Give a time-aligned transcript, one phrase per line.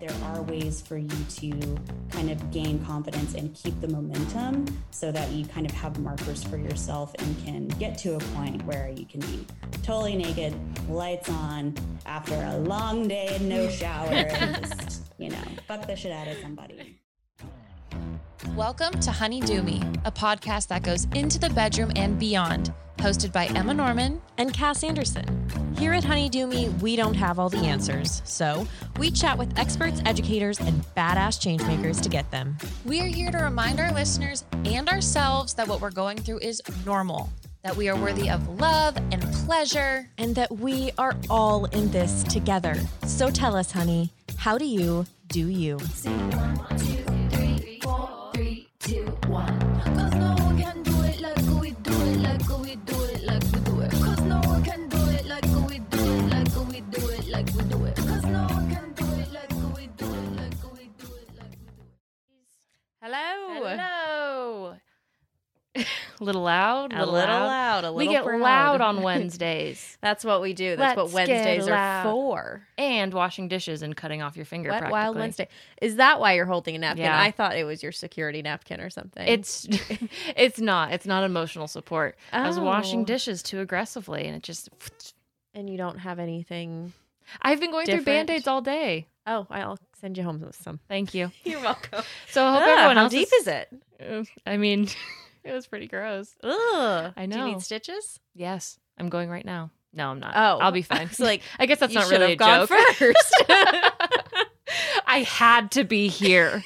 [0.00, 1.78] there are ways for you to
[2.10, 6.44] kind of gain confidence and keep the momentum so that you kind of have markers
[6.44, 9.46] for yourself and can get to a point where you can be
[9.82, 10.54] totally naked,
[10.90, 11.74] lights on,
[12.04, 16.28] after a long day and no shower, and just, you know, fuck the shit out
[16.28, 17.00] of somebody.
[18.54, 23.32] Welcome to Honey Dew Me, a podcast that goes into the bedroom and beyond, hosted
[23.32, 25.65] by Emma Norman and Cass Anderson.
[25.78, 28.66] Here at Honeydew Me, we don't have all the answers, so
[28.98, 32.56] we chat with experts, educators, and badass changemakers to get them.
[32.86, 36.62] We are here to remind our listeners and ourselves that what we're going through is
[36.86, 37.28] normal,
[37.62, 42.24] that we are worthy of love and pleasure, and that we are all in this
[42.24, 42.74] together.
[43.04, 45.78] So tell us, honey, how do you do you?
[63.08, 63.64] Hello.
[63.64, 64.74] Hello.
[65.76, 65.84] a
[66.24, 66.92] little loud.
[66.92, 67.84] A little loud.
[67.84, 68.40] A little we get proud.
[68.40, 70.74] loud on Wednesdays That's what we do.
[70.74, 72.02] That's Let's what Wednesdays are loud.
[72.02, 72.66] for.
[72.76, 74.70] and washing dishes and cutting off your finger.
[74.70, 74.90] Wet.
[74.90, 75.46] Wild Wednesday.
[75.80, 77.04] Is that why you're holding a napkin?
[77.04, 77.20] Yeah.
[77.20, 79.24] I thought it was your security napkin or something.
[79.28, 79.68] It's
[80.36, 80.90] it's not.
[80.92, 82.16] It's not emotional support.
[82.32, 83.04] I was washing Oh.
[83.04, 84.68] dishes too aggressively, and it just.
[85.54, 86.92] and you don't have anything.
[87.40, 88.04] I've been going Different.
[88.04, 89.06] through band aids all day.
[89.26, 90.78] Oh, I'll send you home with some.
[90.88, 91.32] Thank you.
[91.44, 92.02] You're welcome.
[92.30, 93.68] So I hope Ah, everyone how else deep is it?
[94.46, 94.88] I mean,
[95.44, 96.34] it was pretty gross.
[96.44, 97.12] Ugh.
[97.16, 97.36] I know.
[97.36, 98.20] Do you need stitches?
[98.34, 99.70] Yes, I'm going right now.
[99.92, 100.34] No, I'm not.
[100.36, 101.08] Oh, I'll be fine.
[101.18, 102.78] Like I guess that's not really a gone joke.
[102.94, 103.44] first.
[105.08, 106.62] I had to be here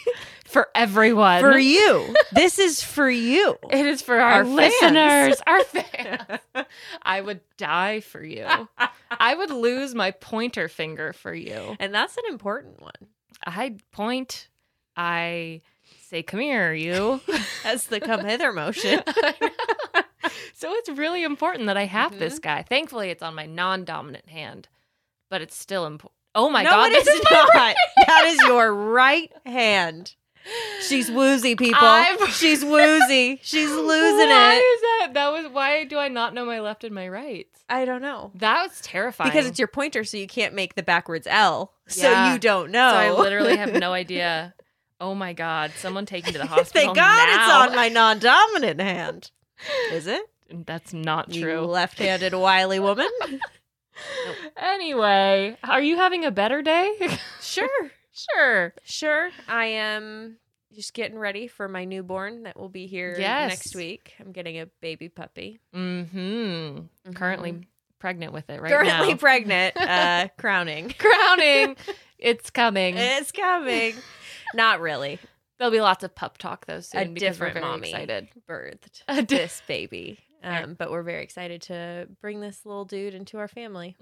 [0.50, 1.40] for everyone.
[1.40, 2.14] for you.
[2.32, 3.56] This is for you.
[3.70, 6.40] It is for our, Our listeners, our fans.
[7.02, 8.46] I would die for you.
[9.10, 11.76] I would lose my pointer finger for you.
[11.80, 12.92] And that's an important one.
[13.46, 14.48] I point.
[14.96, 15.60] I
[16.02, 17.20] say, "Come here, you."
[17.64, 19.00] That's the come hither motion.
[20.54, 22.40] so it's really important that I have this Mm-hmm.
[22.42, 22.62] guy.
[22.62, 24.68] Thankfully, it's on my non-dominant hand,
[25.30, 26.12] but it's still important.
[26.34, 27.74] Oh my no, god, it this is not.
[28.06, 30.14] That is your right hand.
[30.82, 31.78] She's woozy, people.
[31.86, 33.38] I'm- She's woozy.
[33.42, 34.32] She's losing it.
[34.32, 34.58] why it.
[34.58, 35.10] is that?
[35.14, 37.46] That was why do I not know my left and my right?
[37.68, 38.32] I don't know.
[38.34, 39.30] That was terrifying.
[39.30, 41.72] Because it's your pointer, so you can't make the backwards L.
[41.86, 42.90] So you don't know.
[42.90, 44.54] So I literally have no idea.
[45.00, 45.70] Oh my god!
[45.76, 47.34] Someone take me to the hospital Thank God now.
[47.64, 49.30] it's on my non-dominant hand.
[49.92, 50.22] Is it?
[50.52, 51.60] That's not You true.
[51.60, 53.06] left-handed wily woman.
[54.56, 56.90] Anyway, are you having a better day?
[57.40, 57.90] Sure.
[58.12, 58.74] Sure.
[58.84, 59.30] Sure.
[59.48, 60.36] I am
[60.72, 63.50] just getting ready for my newborn that will be here Yes.
[63.50, 64.14] next week.
[64.20, 65.58] I'm getting a baby puppy.
[65.74, 67.12] Mm-hmm.
[67.12, 67.66] Currently
[67.98, 69.16] pregnant with it right Currently now.
[69.16, 70.94] pregnant, uh, crowning.
[70.96, 71.76] Crowning.
[72.18, 72.96] it's coming.
[72.96, 73.94] It's coming.
[74.54, 75.18] Not really.
[75.58, 78.28] There'll be lots of pup talk though soon A because we're different very mommy excited.
[78.48, 80.18] birthed A di- this baby.
[80.42, 83.94] Um, but we're very excited to bring this little dude into our family.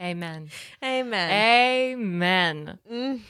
[0.00, 0.50] Amen.
[0.84, 1.30] Amen.
[1.30, 2.78] Amen.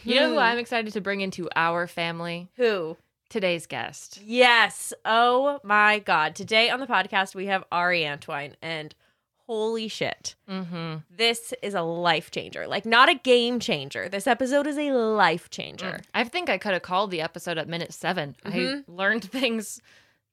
[0.04, 0.42] You know who Mhm.
[0.42, 2.48] I'm excited to bring into our family?
[2.56, 2.96] Who?
[3.28, 4.20] Today's guest.
[4.24, 4.92] Yes.
[5.04, 6.34] Oh my God.
[6.34, 8.94] Today on the podcast, we have Ari Antwine, and
[9.46, 10.34] holy shit.
[10.48, 10.96] Mm-hmm.
[11.10, 12.66] This is a life changer.
[12.66, 14.08] Like, not a game changer.
[14.08, 16.00] This episode is a life changer.
[16.14, 18.84] I think I could have called the episode at minute 7 I Mhm.
[18.88, 19.80] learned things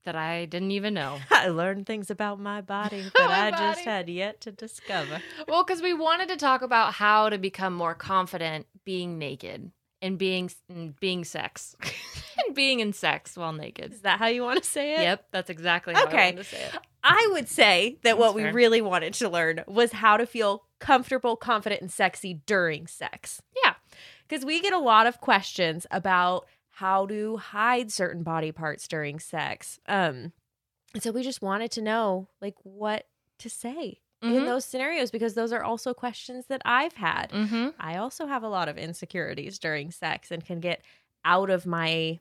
[0.04, 1.20] that I didn't even know.
[1.32, 5.22] I learned things about my body that My I just had yet to discover.
[5.48, 9.72] well, because we wanted to talk about how to become more confident being naked
[10.02, 11.76] and being and being sex
[12.46, 13.94] and being in sex while naked.
[13.94, 15.00] Is that how you want to say it?
[15.02, 16.32] Yep, that's exactly how I Okay.
[16.34, 16.74] to say it.
[17.06, 18.54] I would say that what That's we fair.
[18.54, 23.42] really wanted to learn was how to feel comfortable, confident, and sexy during sex.
[23.64, 23.74] Yeah.
[24.28, 26.48] Because we get a lot of questions about
[26.78, 29.80] how to hide certain body parts during sex.
[29.88, 30.32] Um,
[31.00, 33.06] so we just wanted to know like what
[33.40, 34.46] to say in Mhm.
[34.46, 37.30] those scenarios because those are also questions that I've had.
[37.32, 37.70] Mm-hmm.
[37.80, 40.82] I also have a lot of insecurities during sex and can get
[41.26, 42.20] out of my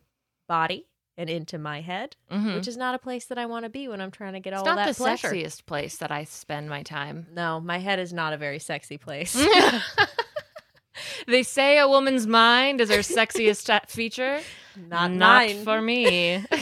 [0.48, 2.54] body and into my head, Mm-hmm.
[2.54, 4.52] which is not a place that I want to be when I'm trying to get
[4.54, 5.28] it's all not that the pleasure.
[5.28, 7.26] sexiest place that I spend my time.
[7.32, 9.34] No, my head is not a very sexy place.
[11.26, 14.40] they say a woman's mind is her sexiest feature.
[14.88, 15.64] not Not mine.
[15.64, 16.44] for me.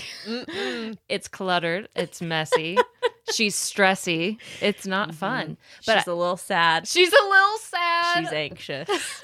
[1.08, 1.88] It's cluttered.
[1.96, 2.76] It's messy.
[3.32, 4.38] She's stressy.
[4.60, 5.56] It's not fun.
[5.86, 6.88] But But she's a little sad.
[6.88, 8.24] She's a little sad.
[8.24, 9.22] She's anxious.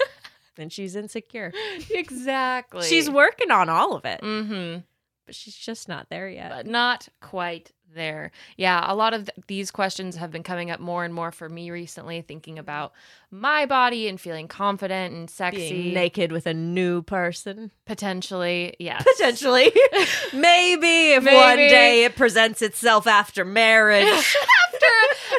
[0.57, 1.51] and she's insecure.
[1.89, 2.83] exactly.
[2.87, 4.79] She's working on all of it, Mm-hmm.
[5.25, 6.51] but she's just not there yet.
[6.51, 8.31] But not quite there.
[8.55, 11.49] Yeah, a lot of th- these questions have been coming up more and more for
[11.49, 12.93] me recently, thinking about
[13.29, 15.69] my body and feeling confident and sexy.
[15.69, 17.71] Being naked with a new person.
[17.85, 19.03] Potentially, yes.
[19.17, 19.73] Potentially.
[20.33, 24.07] Maybe if one day it presents itself after marriage.
[24.73, 24.85] after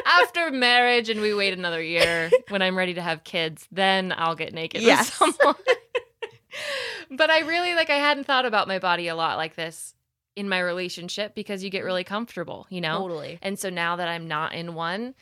[0.05, 4.35] after marriage and we wait another year when I'm ready to have kids, then I'll
[4.35, 5.19] get naked Yes.
[5.19, 5.55] with someone.
[7.11, 9.93] but I really like I hadn't thought about my body a lot like this
[10.39, 12.99] in my relationship because you get really comfortable, you know?
[12.99, 13.37] Totally.
[13.41, 15.13] And so now that I'm not in one,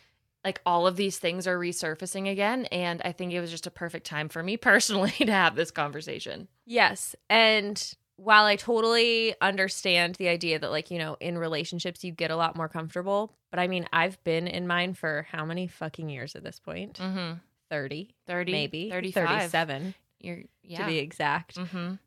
[0.46, 3.72] like all of these things are resurfacing again and I think it was just a
[3.72, 6.48] perfect time for me personally to have this conversation.
[6.68, 7.16] Yes.
[7.32, 7.84] And
[8.18, 12.36] while I totally understand the idea that, like, you know, in relationships you get a
[12.36, 16.36] lot more comfortable, but I mean, I've been in mine for how many fucking years
[16.36, 17.00] at this point?
[17.00, 17.40] Mhm.
[17.72, 19.28] 30, 30 maybe 35.
[19.28, 20.80] 37 You're yeah.
[20.80, 21.58] to be exact.
[21.58, 22.00] Mhm.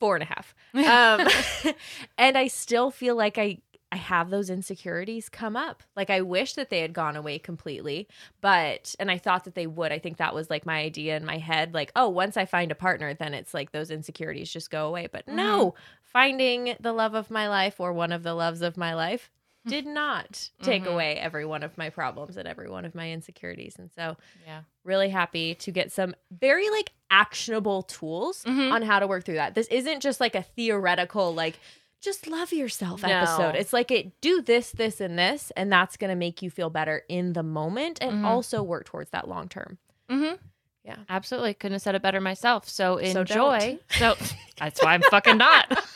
[0.00, 0.54] Four and a half.
[0.74, 1.28] Um,
[2.18, 3.58] and I still feel like I
[3.90, 5.82] I have those insecurities come up.
[5.96, 8.06] Like I wish that they had gone away completely,
[8.40, 9.92] but and I thought that they would.
[9.92, 12.70] I think that was like my idea in my head like, oh, once I find
[12.70, 15.08] a partner, then it's like those insecurities just go away.
[15.10, 18.94] But no, finding the love of my life or one of the loves of my
[18.94, 19.30] life
[19.66, 20.92] did not take Mhm.
[20.92, 23.76] away every one of my problems and every one of my insecurities.
[23.78, 24.16] And so
[24.46, 24.62] yeah.
[24.84, 28.72] really happy to get some very like actionable tools Mhm.
[28.72, 29.54] on how to work through that.
[29.54, 31.58] This isn't just like a theoretical like
[32.00, 33.08] just love yourself No.
[33.08, 33.56] episode.
[33.56, 37.02] It's like it do this, this, and this, and that's gonna make you feel better
[37.08, 38.24] in the moment and Mhm.
[38.24, 39.78] also work towards that long term.
[40.08, 40.36] Mm-hmm.
[40.84, 40.96] Yeah.
[41.08, 41.54] Absolutely.
[41.54, 42.68] Couldn't have said it better myself.
[42.68, 43.78] So So enjoy.
[43.90, 44.14] So,
[44.58, 45.66] that's why I'm fucking not.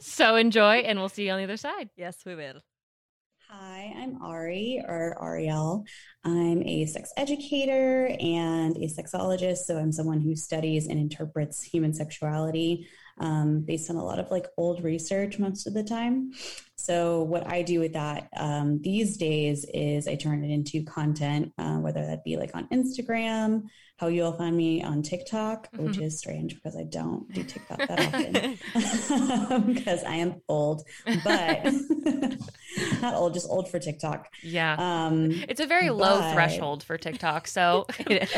[0.00, 1.90] so enjoy, and we'll see you on the other side.
[1.96, 2.60] Yes, we will.
[3.50, 5.86] Hi, I'm Ari or Ariel.
[6.22, 9.58] I'm a sex educator and a sexologist.
[9.58, 12.86] So I'm someone who studies and interprets human sexuality
[13.20, 16.32] um, based on a lot of like old research most of the time.
[16.76, 21.52] So what I do with that um, these days is I turn it into content,
[21.56, 23.62] uh, whether that be like on Instagram,
[23.98, 28.00] how you'll find me on TikTok, which is strange because I don't do TikTok that
[28.74, 30.82] often because I am old,
[31.24, 31.64] but
[33.02, 34.28] not old, just old for TikTok.
[34.42, 34.76] Yeah.
[34.78, 37.48] Um, it's a very low but- threshold for TikTok.
[37.48, 37.86] So,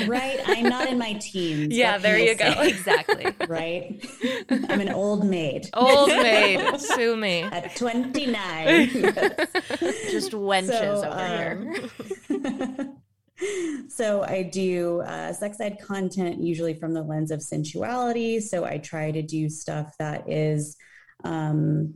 [0.06, 0.40] right?
[0.46, 1.74] I'm not in my teens.
[1.76, 2.52] Yeah, there you go.
[2.54, 2.68] say?
[2.70, 3.26] Exactly.
[3.46, 4.02] Right?
[4.50, 7.42] I'm an old maid old maid, sue me.
[7.42, 8.88] at 29.
[10.10, 12.89] Just wenches So, over here.
[13.88, 18.40] So I do uh, sex ed content usually from the lens of sensuality.
[18.40, 20.76] So I try to do stuff that is
[21.24, 21.94] um,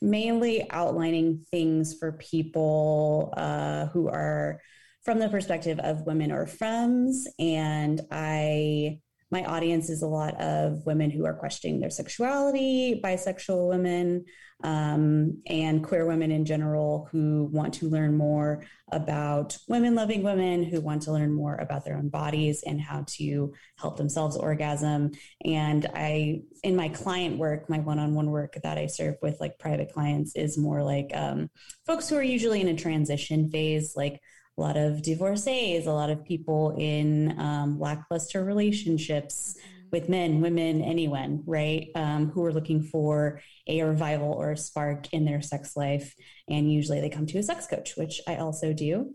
[0.00, 4.60] mainly outlining things for people uh, who are
[5.02, 9.00] from the perspective of women or femmes, and I
[9.30, 14.24] my audience is a lot of women who are questioning their sexuality, bisexual women,
[14.64, 20.64] um, and queer women in general who want to learn more about women loving women,
[20.64, 25.12] who want to learn more about their own bodies and how to help themselves orgasm.
[25.44, 29.40] And I, in my client work, my one on one work that I serve with
[29.40, 31.50] like private clients is more like um,
[31.86, 34.20] folks who are usually in a transition phase, like
[34.56, 39.56] a lot of divorcees, a lot of people in um, lackluster relationships
[39.90, 41.88] with men, women, anyone, right?
[41.94, 46.14] Um, who are looking for a revival or a spark in their sex life.
[46.48, 49.14] And usually they come to a sex coach, which I also do.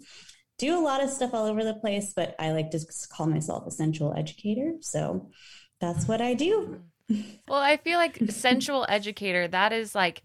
[0.60, 2.80] Do a lot of stuff all over the place, but I like to
[3.12, 4.74] call myself a sensual educator.
[4.81, 5.31] So
[5.80, 6.81] that's what I do.
[7.50, 10.24] Well, I feel like sensual educator, that is like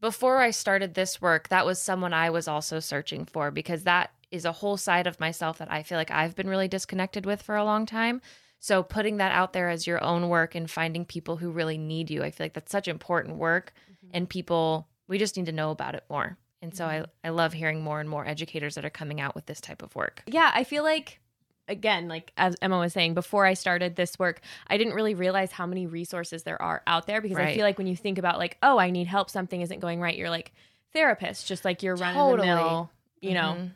[0.00, 4.10] before I started this work, that was someone I was also searching for because that
[4.30, 7.42] is a whole side of myself that I feel like I've been really disconnected with
[7.42, 8.20] for a long time.
[8.66, 12.10] So putting that out there as your own work and finding people who really need
[12.10, 13.72] you, I feel like that's such important work
[14.12, 16.36] and people we just need to know about it more.
[16.60, 19.46] And so I, I love hearing more and more educators that are coming out with
[19.46, 20.24] this type of work.
[20.26, 21.20] yeah, I feel like
[21.68, 25.52] again, like as Emma was saying, before I started this work, I didn't really realize
[25.52, 28.38] how many resources there are out there because I feel like when you think about
[28.38, 30.52] like, oh, I need help, something isn't going right, you're like
[30.92, 33.70] therapist, just like you're running the mill, you know, Mhm.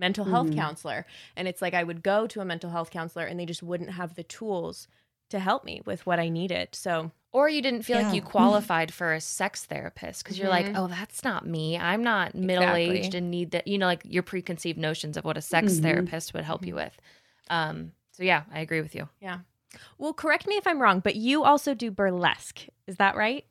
[0.00, 0.56] Mental health Mhm.
[0.56, 1.06] counselor.
[1.36, 3.90] And it's like I would go to a mental health counselor and they just wouldn't
[3.90, 4.88] have the tools
[5.28, 6.74] to help me with what I needed.
[6.74, 10.66] So Or you didn't feel like you qualified for a sex therapist because you're like,
[10.66, 10.76] Mhm.
[10.76, 11.78] oh, that's not me.
[11.78, 13.18] I'm not middle aged Exactly.
[13.18, 13.68] and need that.
[13.68, 15.82] You know, like your preconceived notions of what a sex Mhm.
[15.82, 16.98] therapist would help you with.
[17.48, 19.08] Um, so yeah, I agree with you.
[19.20, 19.40] Yeah.
[19.98, 22.66] Well, correct me if I'm wrong, but you also do burlesque.
[22.88, 23.44] Is that right?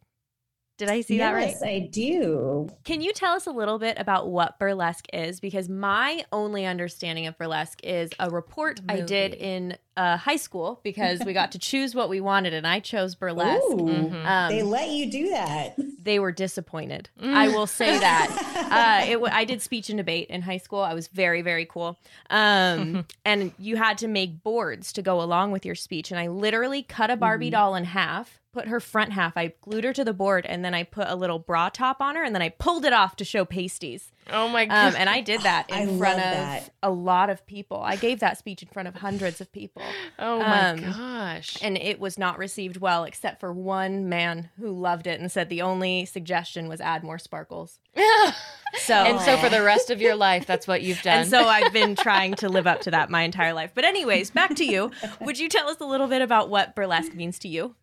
[0.80, 1.50] Did I see that right?
[1.50, 2.70] Yes, I do.
[2.86, 5.40] Can you tell us a little bit about what burlesque is?
[5.40, 10.80] Because my only understanding of burlesque is a report I did in uh, high school
[10.82, 13.62] because we got to choose what we wanted, and I chose burlesque.
[13.62, 14.26] Ooh, Mhm.
[14.26, 15.76] Um, they let you do that.
[16.02, 17.10] they were disappointed.
[17.22, 18.46] I will say that.
[18.70, 20.82] Uh, it, w- I did speech and debate in high school.
[20.82, 21.98] I was very, very cool.
[22.30, 26.12] Um, and you had to make boards to go along with your speech.
[26.12, 27.54] And I literally cut a Barbie Mhm.
[27.54, 30.74] doll in half, put her front half, I glued her to the board, and then
[30.74, 33.24] I put a little bra top on her, and then I pulled it off to
[33.24, 34.12] show pasties.
[34.30, 34.90] Oh my god.
[34.90, 36.74] Um, and I did that I in front of that.
[36.84, 37.82] a lot of people.
[37.82, 39.82] I gave that speech in front of hundreds of people.
[40.20, 41.58] oh my um, gosh.
[41.62, 45.48] And it was not received well, except for one man who loved it and said
[45.48, 47.80] the only suggestion was add more sparkles.
[48.82, 51.22] So and so for the rest of your life, that's what you've done.
[51.22, 53.72] and so I've been trying to live up to that my entire life.
[53.74, 54.92] But anyways, back to you.
[55.22, 57.76] Would you tell us a little bit about what burlesque means to you?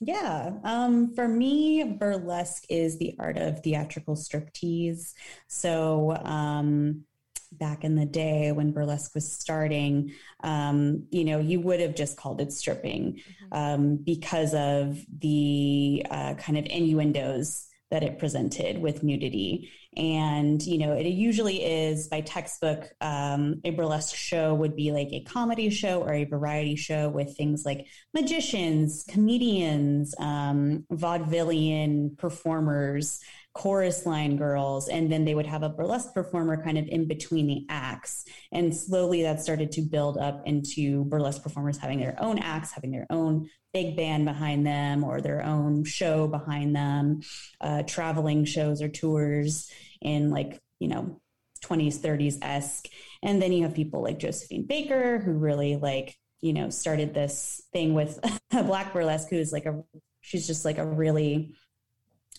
[0.00, 0.52] Yeah.
[0.62, 5.14] Um, for me, burlesque is the art of theatrical striptease.
[5.48, 7.04] So, um,
[7.52, 10.12] back in the day when burlesque was starting,
[10.42, 13.22] um, you know, you would have just called it stripping
[13.52, 19.70] um, because of the uh, kind of innuendos that it presented with nudity.
[19.96, 25.08] And, you know, it usually is by textbook, um, a burlesque show would be like
[25.12, 33.20] a comedy show or a variety show with things like magicians, comedians, um, vaudevillian performers,
[33.56, 37.46] chorus line girls, and then they would have a burlesque performer kind of in between
[37.46, 38.26] the acts.
[38.52, 42.90] And slowly that started to build up into burlesque performers having their own acts, having
[42.90, 47.22] their own big band behind them or their own show behind them,
[47.62, 49.70] uh, traveling shows or tours
[50.02, 51.18] in like, you know,
[51.64, 52.88] 20s, 30s esque.
[53.22, 57.62] And then you have people like Josephine Baker who really like, you know, started this
[57.72, 58.20] thing with
[58.50, 59.82] Black Burlesque, who's like a,
[60.20, 61.54] she's just like a really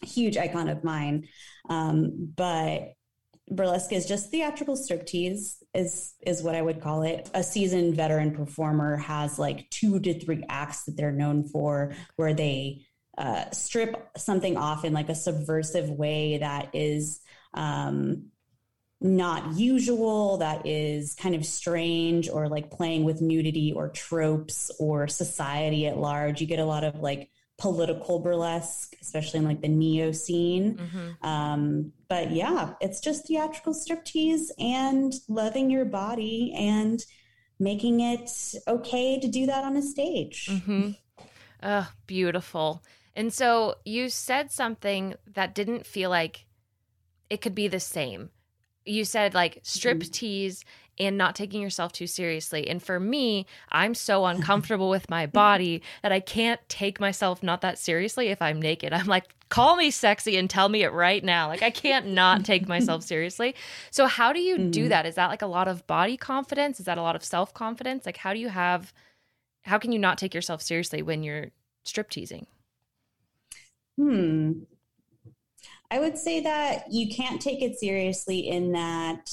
[0.03, 1.27] huge icon of mine.
[1.69, 2.93] Um, but
[3.49, 7.29] burlesque is just theatrical striptease is is what I would call it.
[7.33, 12.33] A seasoned veteran performer has like two to three acts that they're known for, where
[12.33, 12.85] they
[13.17, 17.21] uh, strip something off in like a subversive way that is
[17.53, 18.27] um,
[18.99, 25.07] not usual, that is kind of strange, or like playing with nudity or tropes or
[25.07, 26.41] society at large.
[26.41, 30.75] You get a lot of like political burlesque, especially in like the neo scene.
[30.75, 31.27] Mhm.
[31.27, 37.03] Um, but yeah, it's just theatrical striptease and loving your body and
[37.59, 38.29] making it
[38.67, 40.47] okay to do that on a stage.
[40.51, 40.91] Mm-hmm.
[41.63, 42.83] Oh, beautiful.
[43.15, 46.45] And so you said something that didn't feel like
[47.31, 48.29] it could be the same.
[48.85, 50.63] You said like strip tease
[50.99, 52.67] and not taking yourself too seriously.
[52.67, 57.61] And for me, I'm so uncomfortable with my body that I can't take myself not
[57.61, 58.93] that seriously if I'm naked.
[58.93, 61.47] I'm like, call me sexy and tell me it right now.
[61.47, 63.55] Like I can't not take myself seriously.
[63.91, 64.89] So how do you do Mhm.
[64.89, 65.05] that?
[65.05, 66.79] Is that like a lot of body confidence?
[66.79, 68.05] Is that a lot of self-confidence?
[68.05, 68.93] Like how do you have
[69.63, 71.47] how can you not take yourself seriously when you're
[71.83, 72.47] strip teasing?
[73.97, 74.51] Hmm.
[75.89, 79.29] I would say that you can't take it seriously in that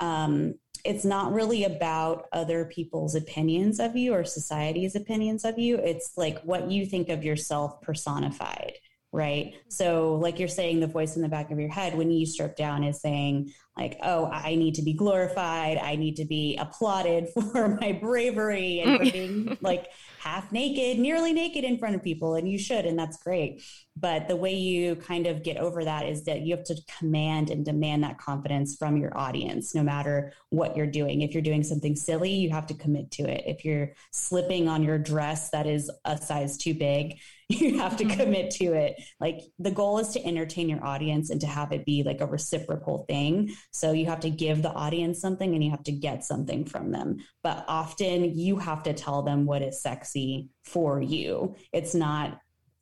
[0.00, 5.76] um, it's not really about other people's opinions of you or society's opinions of you.
[5.76, 8.74] It's like what you think of yourself personified,
[9.12, 9.54] right?
[9.68, 12.56] So, like you're saying, the voice in the back of your head when you strip
[12.56, 15.76] down is saying, like, oh, I need to be glorified.
[15.76, 21.32] I need to be applauded for my bravery and for being like half naked, nearly
[21.32, 22.36] naked in front of people.
[22.36, 23.62] And you should, and that's great.
[23.94, 27.50] But the way you kind of get over that is that you have to command
[27.50, 31.20] and demand that confidence from your audience, no matter what you're doing.
[31.20, 33.44] If you're doing something silly, you have to commit to it.
[33.46, 38.04] If you're slipping on your dress that is a size too big, you have to
[38.04, 38.20] mm-hmm.
[38.20, 39.00] commit to it.
[39.20, 42.26] Like the goal is to entertain your audience and to have it be like a
[42.26, 43.54] reciprocal thing.
[43.70, 46.90] So you have to give the audience something and you have to get something from
[46.90, 47.18] them.
[47.44, 51.54] But often you have to tell them what is sexy for you.
[51.72, 52.40] It's not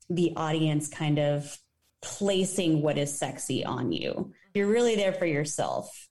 [0.09, 1.59] the audience kind of
[2.01, 4.33] placing what is sexy on you.
[4.55, 6.09] You're really there for yourself.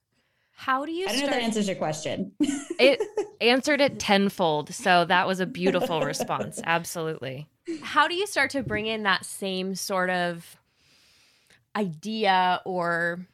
[0.56, 2.32] How do you I don't know if that answers your question.
[2.78, 3.00] It
[3.40, 4.72] answered it tenfold.
[4.72, 6.60] So that was a beautiful response.
[6.64, 7.48] Absolutely.
[7.82, 10.56] how do you start to bring in that same sort of
[11.76, 13.26] idea or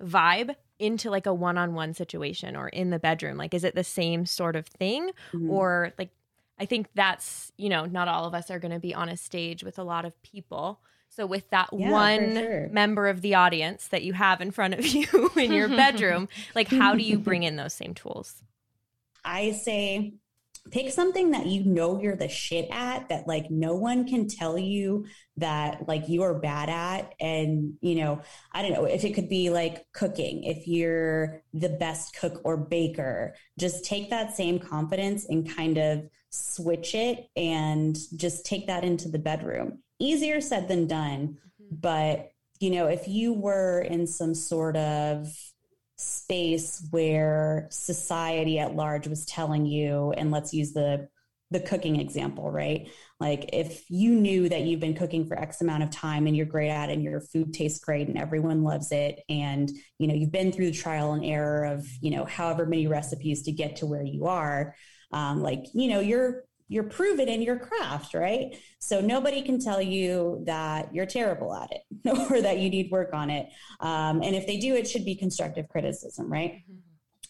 [0.00, 4.26] vibe into like a one-on-one situation or in the bedroom like is it the same
[4.26, 5.48] sort of thing Mhm.
[5.50, 6.10] or like
[6.60, 9.16] i think that's you know not all of us are going to be on a
[9.16, 10.80] stage with a lot of people
[11.16, 12.68] so with that Yeah, one sure.
[12.70, 16.68] member of the audience that you have in front of you in your bedroom like
[16.68, 18.42] how do you bring in those same tools?
[19.24, 20.14] I say
[20.72, 24.58] pick something that you know you're the shit at that like no one can tell
[24.58, 25.06] you
[25.36, 27.14] that like you are bad at.
[27.20, 28.20] And you know
[28.52, 32.56] i don't know if it could be like cooking if you're the best cook or
[32.56, 38.84] baker just take that same confidence and kind of switch it and just take that
[38.84, 41.76] into the bedroom easier said than done mm-hmm.
[41.80, 45.28] but you know if you were in some sort of
[45.96, 51.08] space where society at large was telling you and let's use the
[51.52, 52.88] the cooking example right
[53.20, 56.44] like if you knew that you've been cooking for x amount of time and you're
[56.44, 60.14] great at it and your food tastes great and everyone loves it and you know
[60.14, 63.76] you've been through the trial and error of you know however many recipes to get
[63.76, 64.74] to where you are
[65.12, 68.56] um, like you know you're you're proven in your craft, right?
[68.78, 71.82] So nobody can tell you that you're terrible at it
[72.30, 73.48] or that you need work on it.
[73.80, 76.54] Um, and if they do, it should be constructive criticism, right?
[76.54, 76.80] Mm-hmm.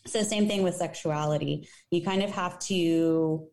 [0.07, 1.69] So same thing with sexuality.
[1.90, 3.49] You kind of have to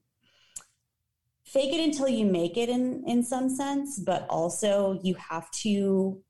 [1.46, 6.22] fake it until you make it in in some sense, but also you have to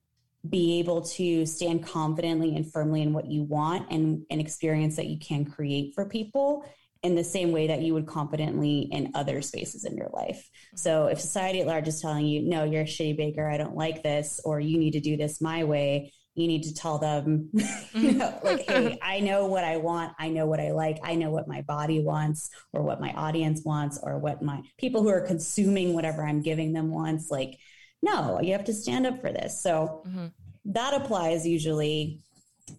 [0.49, 5.07] be able to stand confidently and firmly in what you want and an experience that
[5.07, 6.65] you can create for people
[7.03, 10.49] in the same way that you would confidently in other spaces in your life.
[10.75, 13.75] So if society at large is telling you, no, you're a shitty baker, I don't
[13.75, 17.49] like this, or you need to do this my way, you need to tell them,
[17.93, 20.13] you know, like, hey, I know what I want.
[20.17, 20.99] I know what I like.
[21.03, 25.03] I know what my body wants or what my audience wants or what my people
[25.03, 27.29] who are consuming whatever I'm giving them wants.
[27.29, 27.59] Like,
[28.01, 29.61] no, you have to stand up for this.
[29.61, 30.27] So mm-hmm.
[30.65, 32.21] that applies usually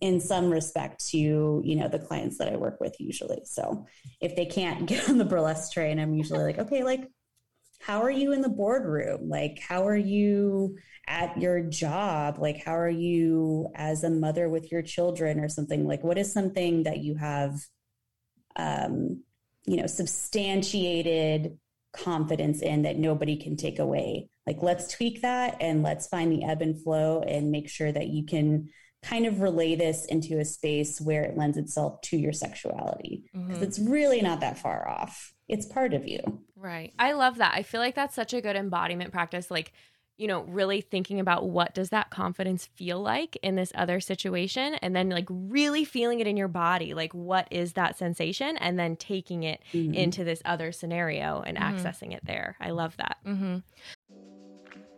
[0.00, 3.42] in some respect to you know the clients that i work with usually.
[3.44, 3.86] So
[4.20, 7.08] if they can't get on the burlesque train i'm usually like okay like
[7.84, 9.28] how are you in the boardroom?
[9.28, 12.38] Like how are you at your job?
[12.38, 15.86] Like how are you as a mother with your children or something?
[15.86, 17.60] Like what is something that you have
[18.56, 19.22] um
[19.66, 21.58] you know substantiated
[21.92, 24.30] confidence in that nobody can take away?
[24.46, 28.06] Like let's tweak that and let's find the ebb and flow and make sure that
[28.06, 28.70] you can
[29.04, 33.56] kind of relay this into a space where it lends itself to your sexuality because
[33.56, 33.62] mm-hmm.
[33.62, 35.34] it's really not that far off.
[35.48, 36.20] It's part of you.
[36.56, 36.94] Right.
[36.98, 37.54] I love that.
[37.54, 39.72] I feel like that's such a good embodiment practice like
[40.16, 44.74] you know, really thinking about what does that confidence feel like in this other situation
[44.74, 46.94] and then like really feeling it in your body.
[46.94, 49.92] Like what is that sensation and then taking it mm-hmm.
[49.92, 51.76] into this other scenario and mm-hmm.
[51.76, 52.56] accessing it there.
[52.60, 53.16] I love that.
[53.26, 53.56] Mm-hmm.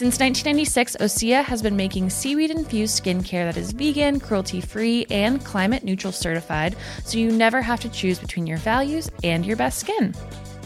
[0.00, 5.44] Since 1996, Osea has been making seaweed infused skincare that is vegan, cruelty free, and
[5.44, 9.78] climate neutral certified, so you never have to choose between your values and your best
[9.78, 10.14] skin.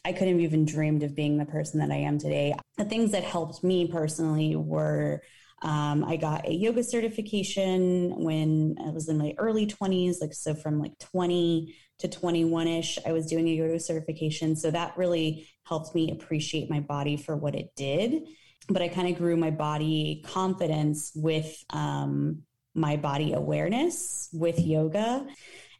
[0.09, 2.55] I couldn't have even dreamed of being the person that I am today.
[2.79, 5.21] The things that helped me personally were
[5.61, 10.55] um, I got a yoga certification when I was in my early 20s, like so
[10.55, 14.57] from like 20 to 21 ish, I was doing a yoga certification.
[14.57, 18.23] So that really helped me appreciate my body for what it did.
[18.71, 22.44] But I kind of grew my body confidence with um,
[22.75, 25.27] my body awareness with yoga.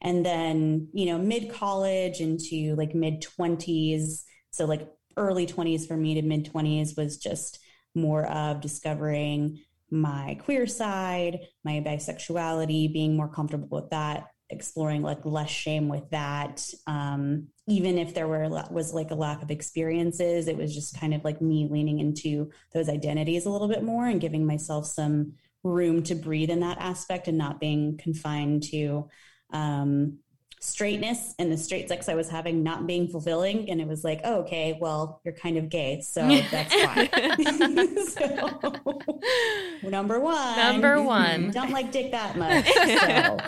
[0.01, 4.25] And then, you know, mid college into like mid 20s.
[4.51, 7.59] So, like early 20s for me to mid 20s was just
[7.95, 15.25] more of discovering my queer side, my bisexuality, being more comfortable with that, exploring like
[15.25, 16.69] less shame with that.
[16.87, 21.15] Um, even if there were was like a lack of experiences, it was just kind
[21.15, 25.35] of like me leaning into those identities a little bit more and giving myself some
[25.65, 29.09] room to breathe in that aspect and not being confined to
[29.53, 30.19] um,
[30.61, 33.71] straightness and the straight sex I was having not being fulfilling.
[33.71, 36.01] And it was like, oh, okay, well, you're kind of gay.
[36.01, 37.09] So that's why.
[39.83, 40.57] so, number one.
[40.57, 41.51] Number one.
[41.51, 42.67] Don't like dick that much.
[42.67, 43.39] So.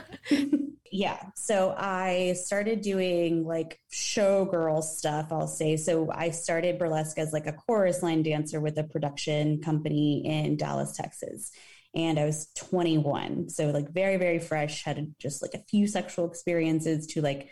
[0.92, 1.22] yeah.
[1.34, 5.76] So I started doing like showgirl stuff, I'll say.
[5.76, 10.56] So I started burlesque as like a chorus line dancer with a production company in
[10.56, 11.50] Dallas, Texas
[11.94, 13.48] and I was 21.
[13.48, 17.50] So like very, very fresh, had just like a few sexual experiences to like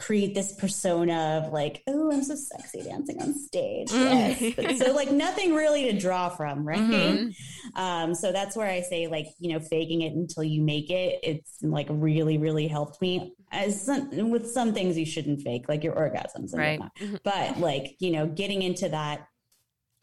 [0.00, 3.92] create this persona of like, oh, I'm so sexy dancing on stage.
[3.92, 4.54] Yes.
[4.56, 6.78] but, so like nothing really to draw from, right?
[6.78, 7.80] Mm-hmm.
[7.80, 11.20] Um, so that's where I say like, you know, faking it until you make it.
[11.22, 13.34] It's like really, really helped me.
[13.52, 16.80] As some, with some things you shouldn't fake, like your orgasms, right?
[16.80, 17.16] Mm-hmm.
[17.24, 19.26] But like, you know, getting into that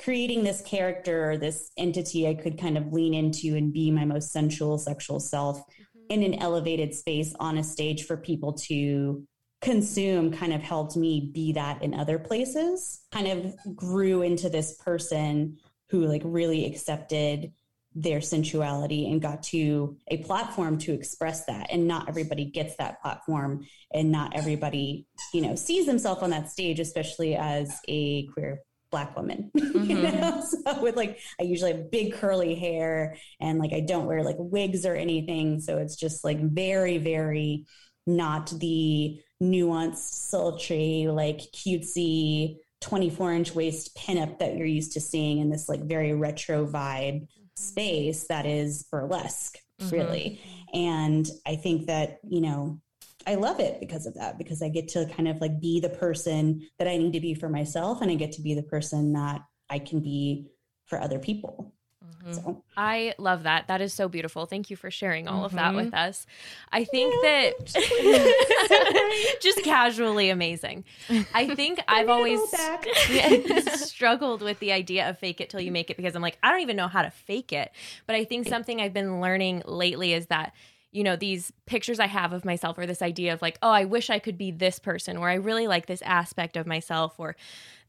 [0.02, 4.06] creating this character or this entity I could kind of lean into and be my
[4.06, 6.00] most sensual sexual self mm-hmm.
[6.10, 9.24] in an elevated space on a stage for people to
[9.62, 14.76] consume kind of helped me be that in other places kind of grew into this
[14.76, 15.58] person
[15.90, 17.52] who like really accepted
[17.96, 23.02] their sensuality and got to a platform to express that and not everybody gets that
[23.02, 28.60] platform and not everybody you know sees themselves on that stage especially as a queer
[28.91, 29.84] black woman mm-hmm.
[29.84, 34.06] you know so with like i usually have big curly hair and like i don't
[34.06, 37.65] wear like wigs or anything so it's just like very very
[38.06, 45.39] not the nuanced sultry like cutesy 24 inch waist pinup that you're used to seeing
[45.39, 47.43] in this like very retro vibe mm-hmm.
[47.56, 49.95] space that is burlesque mm-hmm.
[49.95, 50.41] really
[50.73, 52.80] and i think that you know
[53.28, 55.90] I love it because of that, because I get to kind of like be the
[55.90, 59.12] person that I need to be for myself and I get to be the person
[59.13, 60.48] that I can be
[60.86, 61.74] for other people.
[62.06, 62.34] Mm-hmm.
[62.34, 62.63] So.
[62.78, 63.68] I love that.
[63.68, 64.46] That is so beautiful.
[64.46, 65.46] Thank you for sharing all mm-hmm.
[65.46, 66.10] of that with mm-hmm.
[66.10, 66.26] us.
[66.72, 70.86] I think yeah, that just casually amazing.
[71.34, 72.40] I think I've always
[73.82, 76.52] struggled with the idea of fake it till you make it because I'm like, I
[76.52, 77.72] don't even know how to fake it.
[78.06, 80.54] But I think something I've been learning lately is that
[80.98, 83.86] you know, these pictures I have of myself or this idea of like, oh, I
[83.86, 87.36] wish I could be this person, or I really like this aspect of myself, or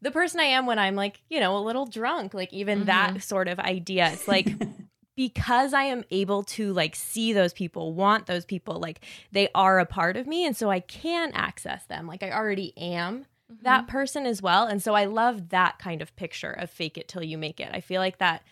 [0.02, 2.88] the person I am when I'm like, you know, a little drunk, like even mm-hmm.
[2.88, 4.10] that sort of idea.
[4.12, 4.52] It's like,
[5.16, 9.00] because I am able to like see those people, want those people, like
[9.32, 10.44] they are a part of me.
[10.44, 12.06] And so I can access them.
[12.06, 13.62] Like I already am mm-hmm.
[13.62, 14.66] that person as well.
[14.66, 17.70] And so I love that kind of picture of fake it till you make it.
[17.72, 18.42] I feel like that,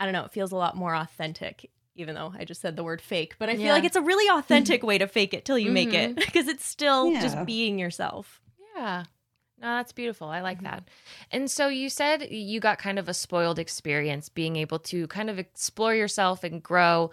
[0.00, 2.84] I don't know, it feels a lot more authentic even though I just said the
[2.84, 3.72] word fake, but I feel yeah.
[3.72, 5.74] like it's a really authentic way to fake it till you mm-hmm.
[5.74, 6.50] make it because mm-hmm.
[6.50, 7.22] it's still yeah.
[7.22, 8.40] just being yourself.
[8.76, 9.04] Yeah.
[9.58, 10.28] No, that's beautiful.
[10.28, 10.66] I like mm-hmm.
[10.66, 10.88] that.
[11.32, 15.30] And so you said you got kind of a spoiled experience being able to kind
[15.30, 17.10] of explore yourself and grow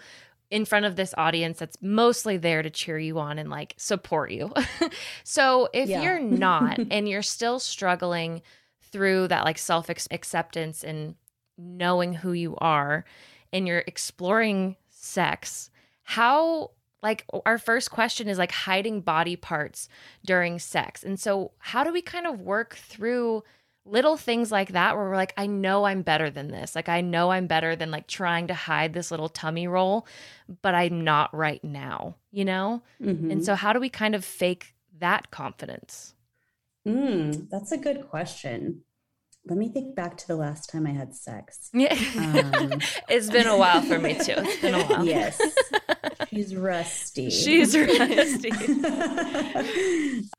[0.52, 4.32] in front of this audience that's mostly there to cheer you on and like support
[4.32, 4.54] you.
[5.24, 6.02] so if yeah.
[6.02, 8.42] you're not and you're still struggling
[8.92, 11.16] through that like self acceptance and
[11.58, 13.06] knowing who you are,
[13.54, 15.70] and you're exploring sex,
[16.04, 19.88] how like our first question is like hiding body parts
[20.26, 21.04] during sex.
[21.04, 23.44] And so how do we kind of work through
[23.86, 26.74] little things like that where we're like I know I'm better than this.
[26.74, 30.08] Like I know I'm better than like trying to hide this little tummy roll,
[30.62, 32.82] but I'm not right now, you know?
[33.02, 33.32] Mm-hmm.
[33.32, 36.16] And so how do we kind of fake that confidence?
[36.88, 38.84] Mm, that's a good question
[39.46, 41.70] let me think back to the last time I had sex.
[41.74, 41.94] Yeah.
[42.18, 42.80] Um,
[43.10, 44.36] it's been a while for me too.
[44.38, 45.06] It's been a while.
[45.06, 45.42] Yes.
[46.30, 47.30] She's rusty.
[47.30, 48.52] She's rusty.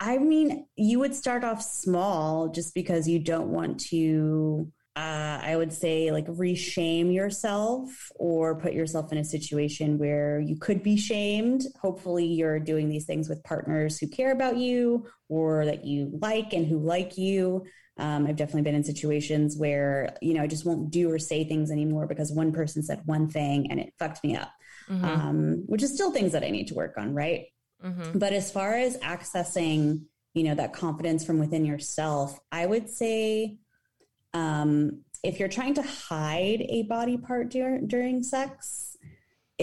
[0.00, 5.56] I mean, you would start off small just because you don't want to uh, I
[5.56, 10.96] would say like reshame yourself or put yourself in a situation where you could be
[10.96, 11.62] shamed.
[11.82, 16.52] Hopefully, you're doing these things with partners who care about you or that you like
[16.52, 17.64] and who like you.
[17.96, 21.44] Um, I've definitely been in situations where, you know, I just won't do or say
[21.44, 24.50] things anymore because one person said one thing and it fucked me up,
[24.88, 25.04] mm-hmm.
[25.04, 27.46] um, which is still things that I need to work on, right?
[27.84, 28.18] Mm-hmm.
[28.18, 30.02] But as far as accessing,
[30.32, 33.58] you know, that confidence from within yourself, I would say,
[34.32, 38.83] um, if you're trying to hide a body part dur- during sex,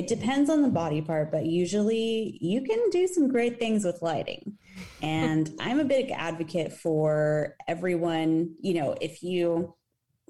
[0.02, 4.02] it depends on the body part, but usually you can do some great things with
[4.02, 4.58] lighting.
[5.04, 9.76] And I'm a big advocate for everyone, you know, if you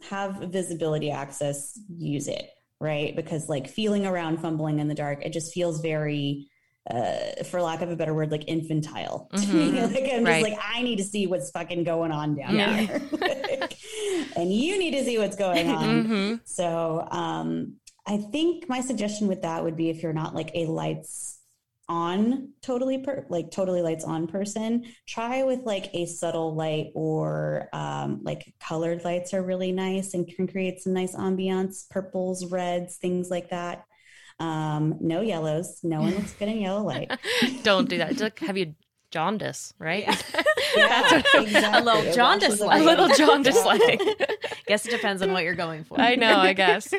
[0.10, 2.50] have visibility access, use it,
[2.82, 3.16] right?
[3.16, 6.50] Because like feeling around, fumbling in the dark, it just feels very
[6.90, 9.30] uh, for lack of a better word, like infantile.
[9.42, 9.94] Mm-hmm.
[9.94, 10.44] like I'm right.
[10.44, 12.76] just like, I need to see what's fucking going on down yeah.
[12.76, 13.02] here.
[13.12, 13.78] like,
[14.36, 16.04] and you need to see what's going on.
[16.04, 16.36] Mm-hmm.
[16.44, 17.76] So um,
[18.08, 21.40] I think my suggestion with that would be if you're not like a lights
[21.90, 27.68] on totally per like totally lights on person try with like a subtle light or
[27.74, 32.96] um, like colored lights are really nice and can create some nice ambiance purples reds
[32.98, 33.84] things like that
[34.42, 35.80] um, no yellows.
[35.84, 37.12] No one looks good in yellow light.
[37.64, 38.18] Don't do that.
[38.18, 38.74] Just have you
[39.12, 40.04] jaundice, right?
[40.76, 41.56] Yeah, exactly.
[41.64, 42.82] a little jaundice light.
[42.82, 44.02] A little jaundice light.
[44.66, 46.02] Guess it depends on what you're going for.
[46.02, 46.92] I know, I guess.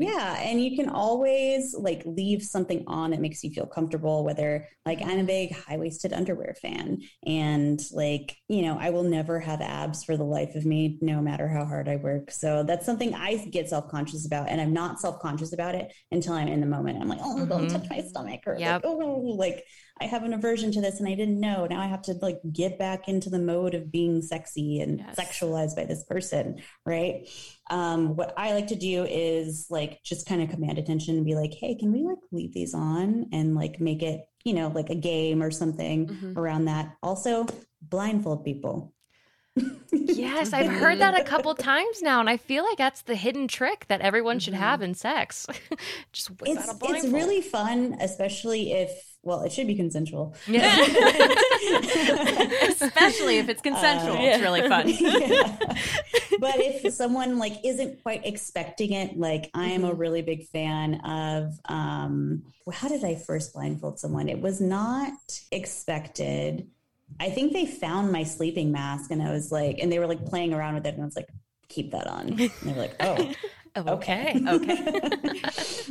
[0.00, 0.38] Yeah.
[0.40, 5.02] And you can always like leave something on that makes you feel comfortable, whether like
[5.02, 6.98] I'm a big high waisted underwear fan.
[7.26, 11.20] And like, you know, I will never have abs for the life of me, no
[11.20, 12.30] matter how hard I work.
[12.30, 14.48] So that's something I get self conscious about.
[14.48, 17.00] And I'm not self conscious about it until I'm in the moment.
[17.00, 17.48] I'm like, oh, mm-hmm.
[17.48, 18.40] don't touch my stomach.
[18.46, 18.84] Or yep.
[18.84, 19.64] like, oh, like
[20.00, 21.66] I have an aversion to this and I didn't know.
[21.66, 25.16] Now I have to like get back into the mode of being sexy and yes.
[25.16, 27.28] sexualized by this person, right?
[27.70, 31.34] Um, what I like to do is like just kind of command attention and be
[31.34, 34.90] like, hey, can we like leave these on and like make it, you know, like
[34.90, 36.38] a game or something mm-hmm.
[36.38, 36.94] around that.
[37.02, 37.46] Also,
[37.82, 38.94] blindfold people.
[39.92, 43.48] Yes, I've heard that a couple times now, and I feel like that's the hidden
[43.48, 44.44] trick that everyone mm-hmm.
[44.44, 45.46] should have in sex.
[46.12, 48.90] Just it's, it's really fun, especially if
[49.22, 50.34] well, it should be consensual.
[50.46, 50.74] Yeah.
[52.68, 54.16] Especially if it's consensual.
[54.16, 54.88] Uh, it's really fun.
[54.98, 55.56] yeah.
[56.38, 59.98] But if someone like isn't quite expecting it, like I am a mm-hmm.
[59.98, 64.28] really big fan of um how did I first blindfold someone?
[64.28, 65.12] It was not
[65.50, 66.68] expected.
[67.20, 70.24] I think they found my sleeping mask and I was like, and they were like
[70.26, 71.28] playing around with it and I was like,
[71.68, 72.28] keep that on.
[72.28, 73.34] And they were like, oh,
[73.76, 74.40] okay.
[74.46, 75.02] Okay.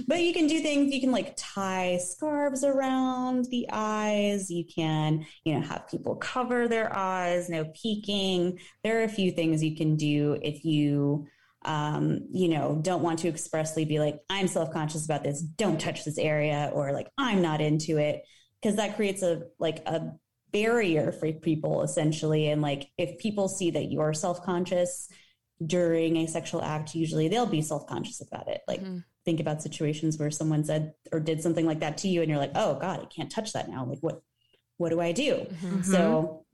[0.07, 4.49] but you can do things, you can like tie scarves around the eyes.
[4.49, 8.59] You can, you know, have people cover their eyes, no peeking.
[8.83, 11.27] There are a few things you can do if you
[11.65, 15.81] um, you know, don't want to expressly be like, I'm self conscious about this, don't
[15.81, 18.23] touch this area, or like, I'm not into it.
[18.63, 20.13] Cause that creates a like a
[20.51, 22.49] barrier for people essentially.
[22.49, 25.09] And like, if people see that you're self conscious,
[25.65, 28.61] during a sexual act, usually they'll be self conscious about it.
[28.67, 28.99] Like, mm-hmm.
[29.25, 32.39] think about situations where someone said or did something like that to you, and you're
[32.39, 33.85] like, oh God, I can't touch that now.
[33.85, 34.21] Like, what?
[34.79, 35.47] What do I do?
[35.49, 35.81] Mm-hmm.
[35.81, 36.45] So,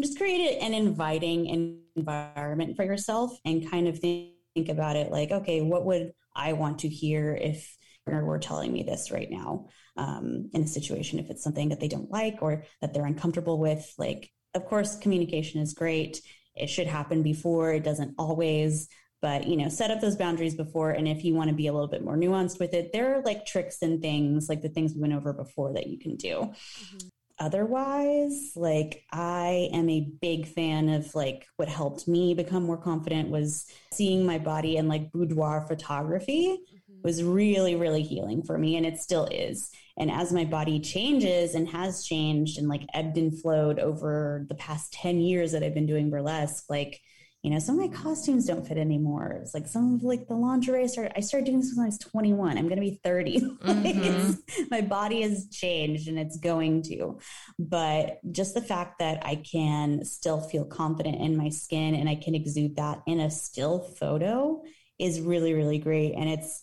[0.00, 5.32] just create an inviting environment for yourself and kind of think, think about it like,
[5.32, 10.50] okay, what would I want to hear if were telling me this right now um,
[10.52, 13.92] in a situation if it's something that they don't like or that they're uncomfortable with
[13.98, 16.20] like of course communication is great.
[16.54, 17.72] It should happen before.
[17.72, 18.88] It doesn't always
[19.22, 20.90] but you know set up those boundaries before.
[20.90, 23.22] And if you want to be a little bit more nuanced with it there are
[23.22, 26.40] like tricks and things like the things we went over before that you can do.
[26.40, 27.08] Mm-hmm.
[27.38, 33.30] otherwise like i am a big fan of like what helped me become more confident
[33.30, 36.58] was seeing my body in like boudoir photography
[37.02, 38.76] was really, really healing for me.
[38.76, 39.70] And it still is.
[39.98, 44.54] And as my body changes and has changed and like ebbed and flowed over the
[44.54, 47.00] past 10 years that I've been doing burlesque, like,
[47.42, 49.40] you know, some of my costumes don't fit anymore.
[49.42, 51.88] It's like some of like the lingerie I started, I started doing this when I
[51.88, 52.56] was 21.
[52.56, 53.40] I'm going to be 30.
[53.62, 54.62] Mm-hmm.
[54.70, 57.18] my body has changed and it's going to.
[57.58, 62.14] But just the fact that I can still feel confident in my skin and I
[62.14, 64.62] can exude that in a still photo
[64.98, 66.14] is really, really great.
[66.14, 66.62] And it's,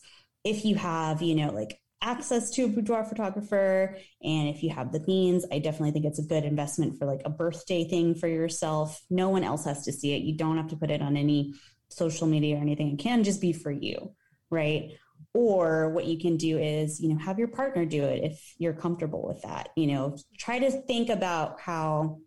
[0.50, 4.92] if you have, you know, like access to a boudoir photographer and if you have
[4.92, 8.28] the means, I definitely think it's a good investment for like a birthday thing for
[8.28, 9.02] yourself.
[9.10, 10.24] No one else has to see it.
[10.24, 11.54] You don't have to put it on any
[11.90, 12.94] social media or anything.
[12.94, 14.16] It can just be for you,
[14.50, 14.92] right?
[15.34, 18.74] Or what you can do is, you know, have your partner do it if you're
[18.74, 19.70] comfortable with that.
[19.76, 22.20] You know, try to think about how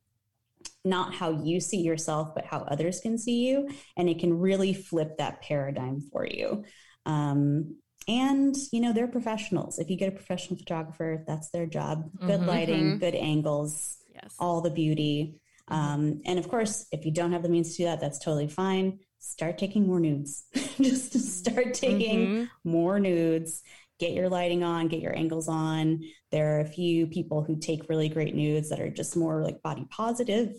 [0.85, 3.69] not how you see yourself, but how others can see you.
[3.97, 6.65] And it can really flip that paradigm for you.
[7.07, 7.77] Um,
[8.09, 12.41] and you know they're professionals if you get a professional photographer that's their job good
[12.41, 12.49] mm-hmm.
[12.49, 12.99] lighting mm-hmm.
[12.99, 14.35] good angles yes.
[14.39, 15.81] all the beauty mm-hmm.
[15.81, 18.49] um, and of course if you don't have the means to do that that's totally
[18.49, 20.45] fine start taking more nudes
[20.81, 22.71] just start taking mm-hmm.
[22.71, 23.63] more nudes
[24.01, 27.89] get your lighting on get your angles on there are a few people who take
[27.89, 30.55] really great nudes that are just more like body positive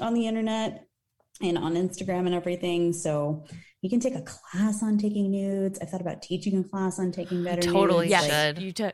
[0.00, 0.86] on the internet
[1.40, 2.92] and on Instagram and everything.
[2.92, 3.44] So
[3.80, 5.78] you can take a class on taking nudes.
[5.80, 8.24] I thought about teaching a class on taking better totally nudes.
[8.24, 8.56] should.
[8.56, 8.90] Like, you t-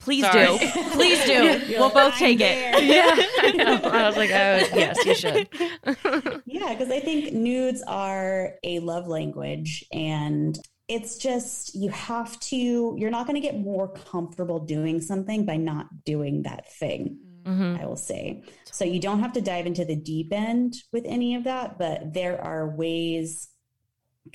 [0.00, 0.58] Please Sorry.
[0.58, 0.58] do.
[0.92, 1.60] Please do.
[1.78, 2.72] we'll like, both take there.
[2.74, 2.84] it.
[2.84, 3.14] Yeah.
[3.14, 5.48] I, I was like, oh, yes, you should.
[6.46, 9.84] yeah, because I think nudes are a love language.
[9.92, 15.44] And it's just, you have to, you're not going to get more comfortable doing something
[15.44, 17.82] by not doing that thing mm-hmm.
[17.82, 18.42] I will say.
[18.72, 22.12] So you don't have to dive into the deep end with any of that, but
[22.12, 23.48] there are ways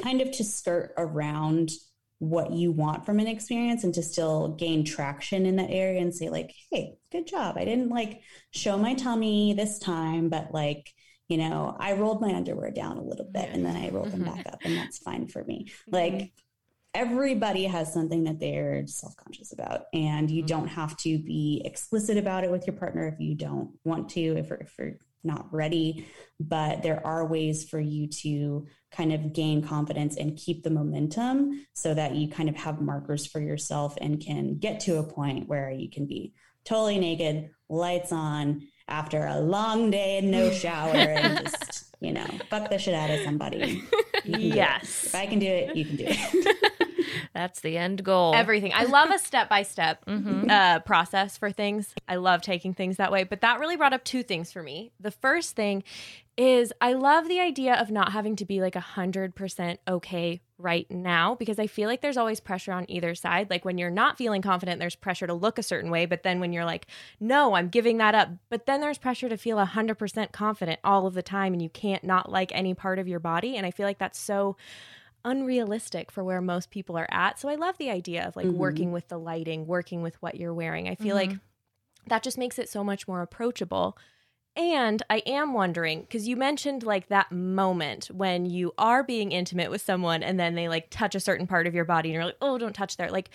[0.02, 1.72] kind of to skirt around
[2.20, 6.16] what you want from an experience and to still gain traction in that area and
[6.16, 10.94] say like hey good job i didn't like show my tummy this time but like
[11.28, 14.22] you know i rolled my underwear down a little bit and then i rolled them
[14.22, 14.34] mm-hmm.
[14.34, 16.32] back up and that's fine for me like
[16.96, 20.48] everybody has something that they're self-conscious about and you mm-hmm.
[20.48, 24.22] don't have to be explicit about it with your partner if you don't want to
[24.22, 26.08] if, if you're not ready.
[26.40, 31.66] But there are ways for you to kind of gain confidence and keep the momentum
[31.74, 35.50] so that you kind of have markers for yourself and can get to a point
[35.50, 40.96] where you can be totally naked lights on after a long day and no shower
[40.96, 43.84] and just you know fuck the shit out of somebody.
[44.28, 45.04] Yes.
[45.06, 46.74] If i can do it you can do it
[47.36, 48.34] That's the end goal.
[48.34, 48.72] Everything.
[48.74, 50.04] I love a step by step
[50.86, 51.94] process for things.
[52.08, 53.26] I love taking things that way.
[53.26, 54.94] But that really brought up two things for me.
[55.02, 55.84] The first thing
[56.38, 60.42] is I love the idea of not having to be like a hundred percent okay
[60.58, 63.50] right now because I feel like there's always pressure on either side.
[63.50, 66.06] Like when you're not feeling confident, there's pressure to look a certain way.
[66.06, 66.88] But then when you're like,
[67.20, 68.30] no, I'm giving that up.
[68.50, 71.62] But then there's pressure to feel a hundred percent confident all of the time and
[71.62, 73.58] you can't not like any part of your body.
[73.58, 74.56] And I feel like that's so
[75.26, 77.40] unrealistic for where most people are at.
[77.40, 78.58] So I love the idea of like mm-hmm.
[78.58, 80.88] working with the lighting, working with what you're wearing.
[80.88, 81.32] I feel mm-hmm.
[81.32, 81.40] like
[82.08, 83.98] that just makes it so much more approachable.
[84.58, 89.70] And I am wondering because you mentioned like that moment when you are being intimate
[89.70, 92.24] with someone and then they like touch a certain part of your body and you're
[92.24, 93.10] like, oh, don't touch there.
[93.10, 93.32] Like,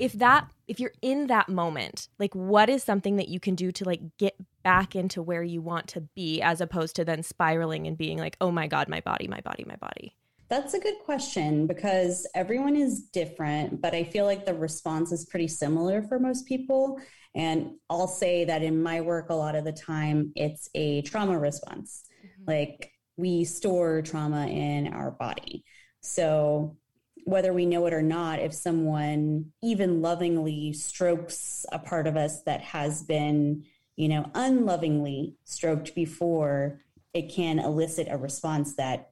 [0.00, 3.70] if that, if you're in that moment, like, what is something that you can do
[3.70, 7.86] to like get back into where you want to be as opposed to then spiraling
[7.86, 10.16] and being like, oh my God, my body, my body, my body?
[10.48, 15.26] That's a good question because everyone is different, but I feel like the response is
[15.26, 17.00] pretty similar for most people.
[17.34, 21.38] And I'll say that in my work, a lot of the time, it's a trauma
[21.38, 22.04] response.
[22.24, 22.50] Mm-hmm.
[22.50, 25.64] Like we store trauma in our body.
[26.00, 26.76] So
[27.24, 32.42] whether we know it or not, if someone even lovingly strokes a part of us
[32.42, 33.64] that has been,
[33.96, 36.80] you know, unlovingly stroked before,
[37.12, 39.10] it can elicit a response that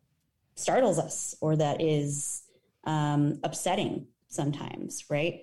[0.56, 2.42] startles us or that is
[2.84, 5.40] um, upsetting sometimes, right?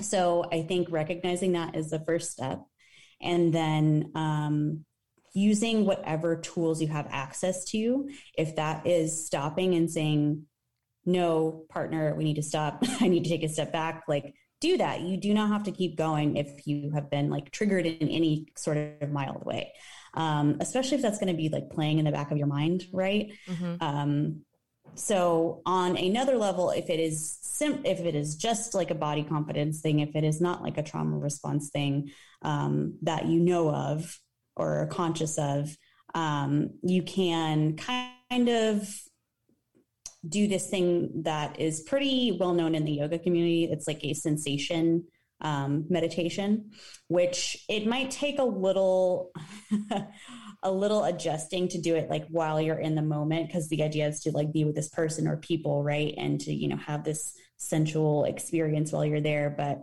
[0.00, 2.60] So I think recognizing that is the first step.
[3.20, 4.84] And then um,
[5.34, 10.44] using whatever tools you have access to, if that is stopping and saying,
[11.04, 12.82] no, partner, we need to stop.
[13.00, 14.04] I need to take a step back.
[14.08, 15.00] Like, do that.
[15.00, 18.46] You do not have to keep going if you have been like triggered in any
[18.56, 19.72] sort of mild way
[20.14, 22.84] um, especially if that's going to be like playing in the back of your mind,
[22.92, 23.32] right?
[23.48, 23.74] Mm-hmm.
[23.80, 24.40] Um,
[24.94, 29.22] so on another level, if it is sim- if it is just like a body
[29.22, 32.10] confidence thing, if it is not like a trauma response thing
[32.42, 34.18] um, that you know of
[34.56, 35.74] or are conscious of,
[36.14, 38.88] um, you can kind of
[40.28, 43.64] do this thing that is pretty well known in the yoga community.
[43.64, 45.04] It's like a sensation
[45.42, 46.70] um, meditation,
[47.08, 49.32] which it might take a little.
[50.62, 54.06] a little adjusting to do it like while you're in the moment because the idea
[54.06, 56.14] is to like be with this person or people right?
[56.16, 59.50] And to you know have this sensual experience while you're there.
[59.50, 59.80] But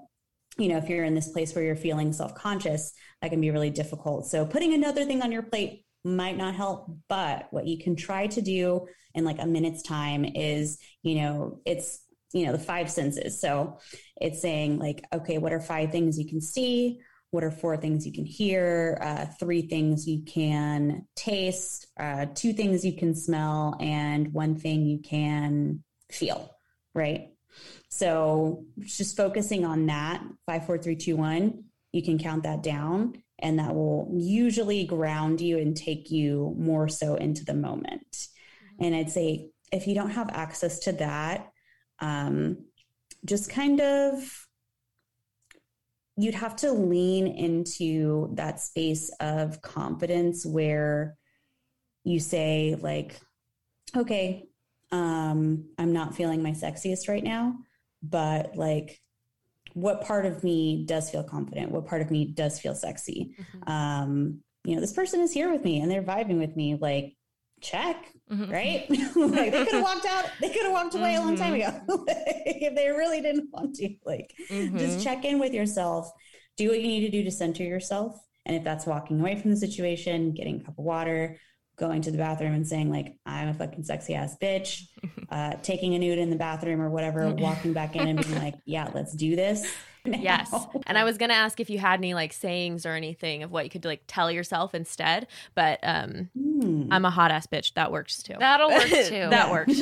[0.57, 3.69] you know if you're in this place where you're feeling self-conscious that can be really
[3.69, 4.27] difficult.
[4.27, 8.27] So putting another thing on your plate might not help but what you can try
[8.27, 11.99] to do in like a minute's time is you know it's
[12.33, 13.41] you know the five senses.
[13.41, 13.79] So
[14.19, 16.99] it's saying like okay what are five things you can see?
[17.31, 18.97] What are four things you can hear?
[19.01, 21.85] Uh, three things you can taste?
[21.99, 23.77] Uh, two things you can smell?
[23.79, 26.55] And one thing you can feel
[26.95, 27.29] right?
[27.89, 33.13] So just focusing on that five four three two one you can count that down
[33.39, 38.11] and that will usually ground you and take you more so into the moment.
[38.11, 38.83] Mm-hmm.
[38.83, 41.51] And I'd say if you don't have access to that,
[41.99, 42.65] um,
[43.25, 44.47] just kind of
[46.17, 51.15] you'd have to lean into that space of confidence where
[52.03, 53.19] you say like
[53.95, 54.45] okay
[54.91, 57.55] um i'm not feeling my sexiest right now
[58.01, 58.99] but like
[59.73, 63.71] what part of me does feel confident what part of me does feel sexy mm-hmm.
[63.71, 67.15] um you know this person is here with me and they're vibing with me like
[67.61, 68.51] check mm-hmm.
[68.51, 71.23] right like they could have walked out they could have walked away mm-hmm.
[71.23, 71.91] a long time mm-hmm.
[71.91, 74.77] ago if they really didn't want to like mm-hmm.
[74.77, 76.09] just check in with yourself
[76.57, 79.51] do what you need to do to center yourself and if that's walking away from
[79.51, 81.37] the situation getting a cup of water
[81.79, 84.83] going to the bathroom and saying like i'm a fucking sexy ass bitch
[85.29, 88.55] uh, taking a nude in the bathroom or whatever walking back in and being like
[88.65, 89.65] yeah let's do this
[90.05, 90.17] now.
[90.17, 90.53] yes.
[90.87, 93.63] And i was gonna ask if you had any like sayings or anything of what
[93.65, 96.87] you could like tell yourself instead but um mm.
[96.91, 97.73] i'm a hot ass bitch.
[97.73, 98.35] That works too.
[98.39, 99.29] That'll work too.
[99.29, 99.79] That works.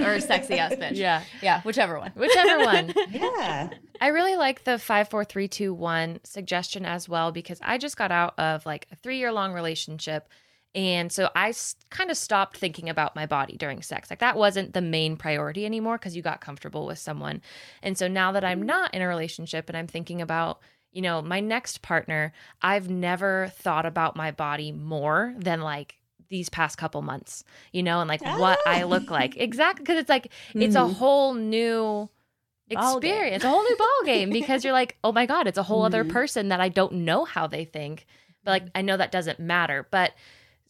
[0.00, 0.96] Or sexy ass bitch.
[0.96, 2.12] Yeah yeah whichever one.
[2.14, 2.92] Whichever one.
[3.10, 3.70] Yeah.
[4.00, 7.96] I really like the five, four, three, two, one suggestion as well because I just
[7.96, 10.28] got out of like a three year long relationship
[10.74, 11.52] and so I
[11.90, 14.10] kind of stopped thinking about my body during sex.
[14.10, 17.40] Like that wasn't the main priority anymore because you got comfortable with someone.
[17.82, 20.60] And so now that I'm not in a relationship and I'm thinking about,
[20.92, 25.96] you know, my next partner, I've never thought about my body more than like
[26.28, 28.38] these past couple months, you know, and like ah.
[28.38, 29.38] what I look like.
[29.38, 29.86] Exactly.
[29.86, 30.62] Cause it's like, mm-hmm.
[30.62, 30.92] it's a mm-hmm.
[30.92, 32.10] whole new
[32.68, 35.62] experience, it's a whole new ball game because you're like, oh my God, it's a
[35.62, 35.86] whole mm-hmm.
[35.86, 38.04] other person that I don't know how they think.
[38.44, 39.86] But like, I know that doesn't matter.
[39.90, 40.12] But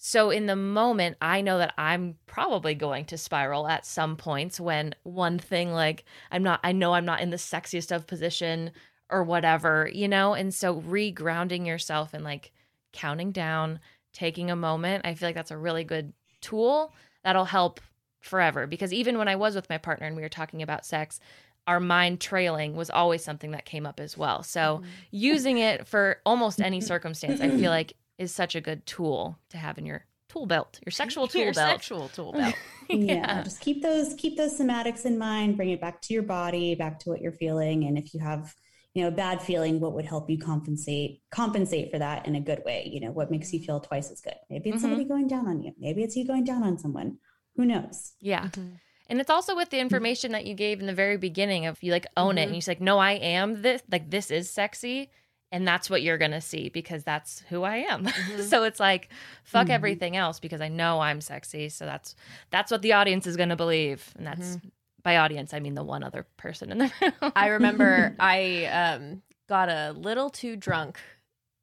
[0.01, 4.61] so in the moment, I know that I'm probably going to spiral at some points
[4.61, 8.71] when one thing like I'm not I know I'm not in the sexiest of position
[9.11, 10.35] or whatever, you know?
[10.35, 12.53] And so regrounding yourself and like
[12.93, 13.81] counting down,
[14.13, 16.95] taking a moment, I feel like that's a really good tool
[17.25, 17.81] that'll help
[18.21, 21.19] forever because even when I was with my partner and we were talking about sex,
[21.67, 24.45] our mind trailing was always something that came up as well.
[24.45, 24.87] So mm-hmm.
[25.11, 29.57] using it for almost any circumstance, I feel like is such a good tool to
[29.57, 31.71] have in your tool belt, your sexual tool your belt.
[31.71, 32.55] Sexual tool belt.
[32.89, 33.14] yeah.
[33.14, 35.57] yeah, just keep those keep those somatics in mind.
[35.57, 38.55] Bring it back to your body, back to what you're feeling, and if you have
[38.95, 42.41] you know a bad feeling, what would help you compensate compensate for that in a
[42.41, 42.89] good way?
[42.91, 44.35] You know, what makes you feel twice as good?
[44.51, 44.83] Maybe it's mm-hmm.
[44.83, 45.73] somebody going down on you.
[45.79, 47.19] Maybe it's you going down on someone.
[47.57, 48.12] Who knows?
[48.21, 48.47] Yeah.
[48.47, 48.75] Mm-hmm.
[49.11, 51.93] And it's also with the information that you gave in the very beginning of you
[51.93, 52.39] like own mm-hmm.
[52.39, 55.11] it and you say like, no, I am this like this is sexy
[55.51, 58.07] and that's what you're going to see because that's who I am.
[58.19, 58.43] Mm-hmm.
[58.43, 59.11] so it's like
[59.45, 59.73] fuck mm-hmm.
[59.73, 61.69] everything else because I know I'm sexy.
[61.69, 62.15] So that's
[62.51, 64.69] that's what the audience is going to believe and that's mm-hmm.
[65.03, 67.33] by audience I mean the one other person in the room.
[67.37, 70.99] I remember I um got a little too drunk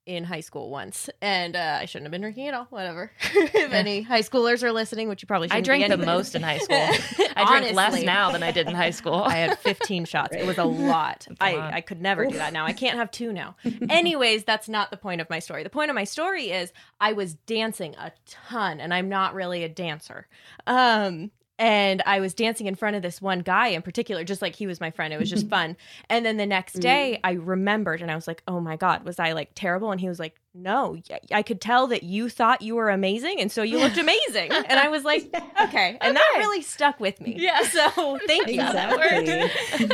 [0.06, 2.68] in high school once, and uh, I shouldn't have been drinking at all.
[2.70, 3.12] Whatever.
[3.22, 5.58] if any high schoolers are listening, which you probably should.
[5.58, 6.78] I drank the most in high school.
[7.36, 9.16] I drink less now than I did in high school.
[9.26, 10.36] I had 15 shots.
[10.36, 11.28] It was a lot.
[11.42, 12.66] I, I could never do that now.
[12.66, 13.56] I can't have two now.
[13.90, 15.64] Anyways, that's not the point of my story.
[15.64, 19.64] The point of my story is I was dancing a ton, and I'm not really
[19.64, 20.28] a dancer.
[20.68, 24.56] Um, and I was dancing in front of this one guy in particular, just like
[24.56, 25.14] he was my friend.
[25.14, 25.78] It was just fun.
[26.10, 26.82] And then the next mm.
[26.82, 29.92] day, I remembered and I was like, oh my God, was I like terrible?
[29.92, 30.98] And he was like, no,
[31.32, 33.40] I could tell that you thought you were amazing.
[33.40, 34.52] And so you looked amazing.
[34.52, 35.24] and I was like,
[35.64, 35.98] okay.
[36.02, 36.14] And okay.
[36.14, 37.36] that really stuck with me.
[37.38, 37.62] Yeah.
[37.64, 38.62] So thank you.
[38.62, 39.88] Exactly.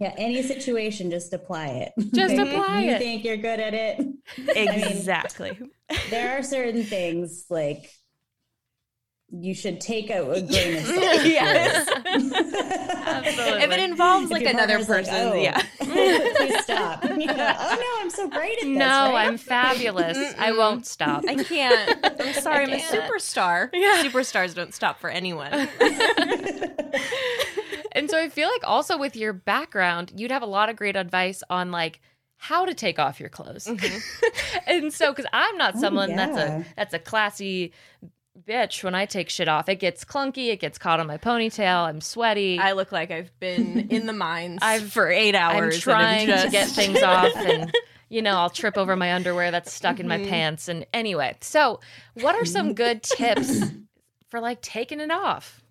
[0.00, 0.14] yeah.
[0.16, 1.92] Any situation, just apply it.
[2.12, 2.92] Just apply you it.
[2.92, 4.04] You think you're good at it.
[4.36, 5.50] Exactly.
[5.50, 5.70] I mean,
[6.10, 7.90] there are certain things like,
[9.32, 11.24] you should take a, a grain of salt.
[11.24, 11.88] yes.
[12.04, 13.62] Absolutely.
[13.62, 15.62] If it involves like another person, like, oh, yeah.
[15.80, 17.02] please stop.
[17.04, 17.56] Yeah.
[17.58, 18.76] Oh no, I'm so great at this.
[18.76, 19.26] No, right?
[19.28, 20.18] I'm fabulous.
[20.38, 21.24] I won't stop.
[21.26, 21.98] I can't.
[22.20, 23.70] I'm sorry, I'm a superstar.
[23.72, 24.02] Yeah.
[24.02, 25.50] Superstars don't stop for anyone.
[27.92, 30.96] and so I feel like also with your background, you'd have a lot of great
[30.96, 32.00] advice on like
[32.36, 33.66] how to take off your clothes.
[33.66, 34.58] Mm-hmm.
[34.66, 36.26] and so cuz I'm not oh, someone oh, yeah.
[36.26, 37.72] that's a that's a classy
[38.40, 39.68] bitch when I take shit off.
[39.68, 42.58] It gets clunky, it gets caught on my ponytail, I'm sweaty.
[42.58, 45.74] I look like I've been in the mines I've, for eight hours.
[45.76, 46.44] I'm trying just...
[46.46, 47.72] to get things off and
[48.12, 50.28] you know, I'll trip over my underwear that's stuck in my mm-hmm.
[50.28, 50.68] pants.
[50.68, 51.80] And anyway, so
[52.12, 53.62] what are some good tips
[54.28, 55.62] for like taking it off?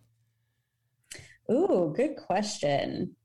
[1.51, 3.15] Ooh, good question.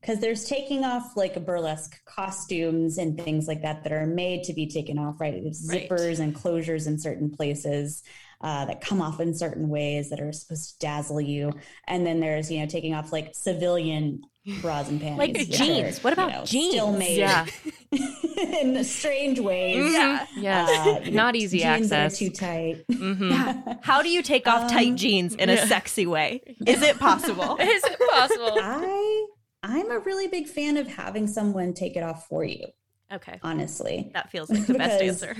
[0.00, 4.52] Because there's taking off like burlesque costumes and things like that that are made to
[4.52, 5.42] be taken off, right?
[5.42, 5.88] There's right.
[5.90, 8.04] zippers and closures in certain places
[8.44, 11.52] uh, that come off in certain ways that are supposed to dazzle you.
[11.88, 14.20] And then there's, you know, taking off like civilian
[14.60, 15.18] bras and panties.
[15.18, 15.98] like jeans.
[15.98, 16.74] Are, what about you know, jeans?
[16.74, 17.18] Still made.
[17.18, 17.46] Yeah.
[18.60, 19.92] in strange ways.
[19.92, 20.26] Yeah.
[20.36, 20.86] Yes.
[21.06, 22.18] Uh, Not easy jeans that are access.
[22.18, 22.84] too tight.
[22.92, 23.30] Mhm.
[23.30, 23.74] Yeah.
[23.82, 26.42] How do you take off tight Um, jeans in a sexy way?
[26.66, 27.56] Is it possible?
[27.60, 28.58] Is it possible?
[28.60, 29.26] I
[29.62, 32.66] I'm a really big fan of having someone take it off for you.
[33.14, 33.38] Okay.
[33.42, 35.36] Honestly, That feels like the best answer.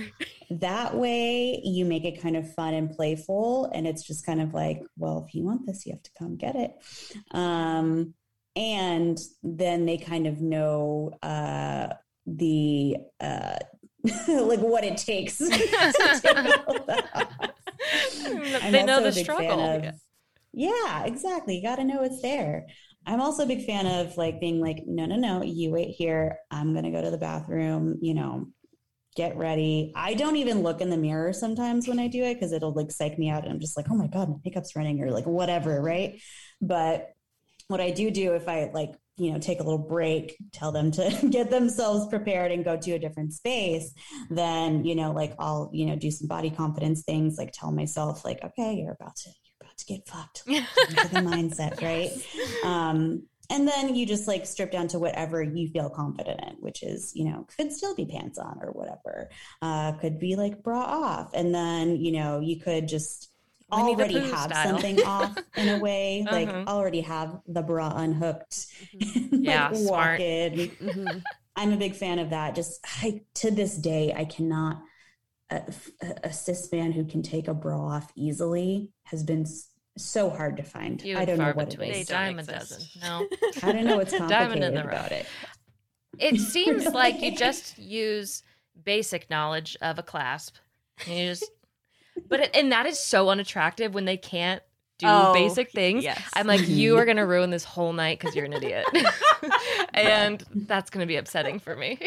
[0.49, 4.53] that way you make it kind of fun and playful, and it's just kind of
[4.53, 6.71] like, well, if you want this, you have to come get it.
[7.31, 8.13] Um,
[8.55, 11.89] and then they kind of know uh,
[12.25, 13.57] the uh,
[14.27, 15.37] like what it takes.
[15.39, 17.51] to that
[18.71, 19.59] they know the a big fan struggle.
[19.59, 19.93] of-
[20.57, 21.57] yeah, exactly.
[21.57, 22.67] You got to know it's there.
[23.05, 26.39] I'm also a big fan of like being like, no, no, no, you wait here.
[26.49, 28.47] I'm going to go to the bathroom, you know,
[29.15, 29.93] get ready.
[29.95, 32.91] I don't even look in the mirror sometimes when I do it because it'll like
[32.91, 33.43] psych me out.
[33.43, 35.81] And I'm just like, oh my God, my makeup's running or like whatever.
[35.81, 36.21] Right.
[36.61, 37.11] But
[37.67, 40.91] what I do do if I like, you know, take a little break, tell them
[40.91, 43.93] to get themselves prepared and go to a different space,
[44.29, 48.25] then, you know, like I'll, you know, do some body confidence things, like tell myself,
[48.25, 49.29] like, okay, you're about to,
[49.77, 50.43] to get fucked.
[50.47, 50.63] Into
[51.09, 52.11] the mindset, right?
[52.63, 56.81] Um, and then you just like strip down to whatever you feel confident in, which
[56.81, 59.29] is, you know, could still be pants on or whatever.
[59.61, 61.31] Uh, could be like bra off.
[61.33, 63.29] And then, you know, you could just
[63.71, 64.69] already have style.
[64.69, 66.63] something off in a way, like Uh-huh.
[66.67, 68.65] already have the bra unhooked.
[69.15, 70.11] and, Yeah, like, smart.
[70.11, 70.53] walk in.
[70.81, 71.21] Mhm.
[71.55, 72.55] I'm a big fan of that.
[72.55, 74.81] Just I, to this day, I cannot.
[75.51, 75.61] A,
[76.01, 79.45] a, a cis man who can take a bra off easily has been
[79.97, 81.01] so hard to find.
[81.01, 81.91] Few I don't know what between.
[81.91, 82.07] it is.
[82.07, 82.69] don't Dime a exist.
[82.71, 83.01] dozen.
[83.01, 83.27] No.
[83.63, 84.95] I don't know what's Diamond in complicated the rough.
[85.07, 85.25] about it.
[86.17, 88.41] It seems like you just use
[88.83, 90.55] basic knowledge of a clasp.
[91.07, 91.45] And you just
[92.27, 94.61] but it, and that is so unattractive when they can't
[94.97, 96.03] do Oh, basic things.
[96.05, 96.21] yes.
[96.33, 98.85] I'm like, you are gonna ruin this whole night because you're an idiot.
[99.93, 101.99] and that's gonna be upsetting for me.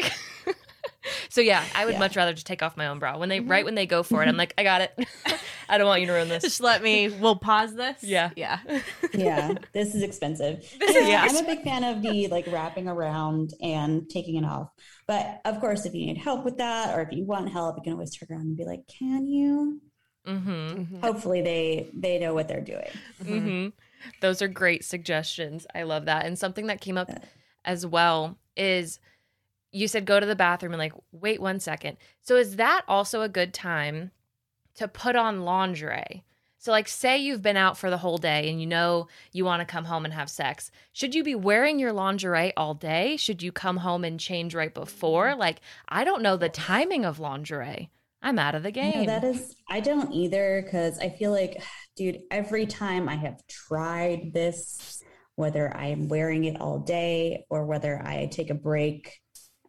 [1.39, 1.99] So yeah, I would Yeah.
[1.99, 3.17] much rather just take off my own bra.
[3.17, 4.91] When they right when they go for it, I'm like, I got it.
[5.69, 6.43] I don't want you to ruin this.
[6.43, 7.07] Just let me.
[7.09, 8.03] We'll pause this.
[8.03, 8.31] Yeah.
[8.35, 8.59] Yeah.
[9.13, 10.59] yeah, this is expensive.
[10.79, 11.27] This Yeah, is- yeah.
[11.29, 14.69] I'm a big fan of the like wrapping around and taking it off.
[15.07, 17.83] But of course, if you need help with that, or if you want help, you
[17.83, 19.81] can always turn around and be like, "Can you?"
[20.27, 20.99] Mm-hmm.
[21.01, 22.89] Hopefully, they they know what they're doing.
[23.23, 23.67] hmm
[24.21, 25.65] Those are great suggestions.
[25.73, 26.25] I love that.
[26.25, 27.09] And something that came up
[27.65, 28.99] as well is
[29.71, 31.97] you said go to the bathroom and like wait one second.
[32.21, 34.11] So is that also a good time
[34.75, 36.23] to put on lingerie?
[36.57, 39.61] So like say you've been out for the whole day and you know you want
[39.61, 40.71] to come home and have sex.
[40.91, 43.15] Should you be wearing your lingerie all day?
[43.15, 45.35] Should you come home and change right before?
[45.35, 47.91] Like I don't know the timing of lingerie.
[48.21, 49.05] I'm out of the game.
[49.05, 51.63] that is, I don't either because I feel like,
[51.95, 55.01] dude, every time I have tried this,
[55.35, 59.19] whether I'm wearing it all day or whether I take a break,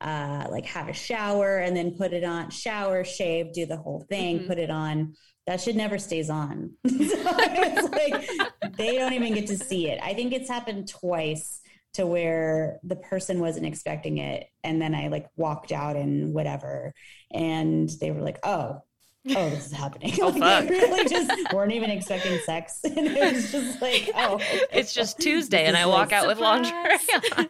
[0.01, 4.05] uh, like have a shower and then put it on, shower, shave, do the whole
[4.09, 4.46] thing, Mhm.
[4.46, 5.14] put it on.
[5.46, 6.72] That shit never stays on.
[6.86, 9.98] so it's like they don't even get to see it.
[10.03, 11.61] I think it's happened twice
[11.94, 16.94] to where the person wasn't expecting it and then I like walked out and whatever
[17.32, 18.80] and they were like, "Oh,
[19.29, 20.71] oh, this is happening." Oh, like, fuck.
[20.71, 24.41] Really just weren't even expecting sex, and it was just like, "Oh,
[24.73, 26.99] it's just Tuesday and I walk like- out with lingerie.
[27.37, 27.49] on.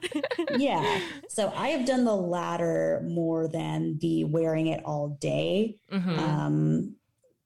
[0.60, 1.00] yeah.
[1.28, 5.76] So I have done the latter more than the wearing it all day.
[5.92, 6.18] Mhm.
[6.18, 6.96] Um,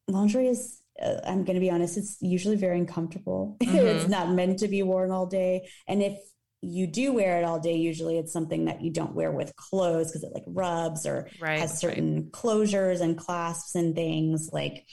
[0.09, 0.81] lingerie is.
[1.03, 1.97] Uh, I'm going to be honest.
[1.97, 3.57] It's usually very uncomfortable.
[3.61, 3.75] Mhm.
[3.75, 6.17] it's not meant to be worn all day, and if
[6.65, 10.09] you do wear it all day, usually it's something that you don't wear with clothes
[10.11, 11.59] because it like rubs or Right.
[11.61, 14.51] has certain closures and clasps and things.
[14.53, 14.85] Like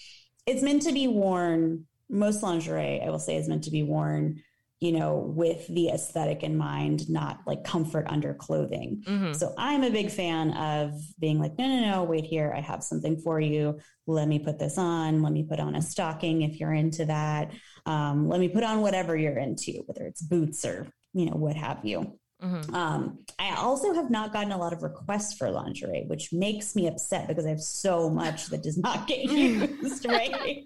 [0.45, 1.85] it's meant to be worn.
[2.09, 4.41] Most lingerie, I will say, is meant to be worn,
[4.81, 9.03] you know, with the aesthetic in mind, not like comfort under clothing.
[9.07, 9.35] Mhm.
[9.35, 12.51] So I'm a big fan of being like, no, no, no, wait here.
[12.55, 13.79] I have something for you.
[14.07, 15.21] Let me put this on.
[15.21, 17.51] Let me put on a stocking if you're into that.
[17.85, 21.55] Um, let me put on whatever you're into, whether it's boots or, you know, what
[21.55, 22.17] have you.
[22.41, 22.73] Mhm.
[22.73, 26.87] Um, I also have not gotten a lot of requests for lingerie, which makes me
[26.87, 30.63] upset because I have so much that does not get used, right?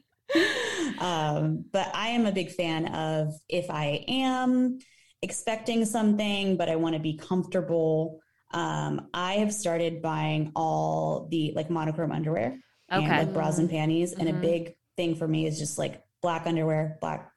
[0.99, 4.79] um, but I am a big fan of if I am
[5.21, 8.19] expecting something, but I want to be comfortable.
[8.53, 12.57] Um, I have started buying all the like monochrome underwear
[12.91, 13.17] and Okay.
[13.17, 14.13] like bras and panties.
[14.13, 14.41] And a Mhm.
[14.41, 17.31] big thing for me is just like black underwear, black,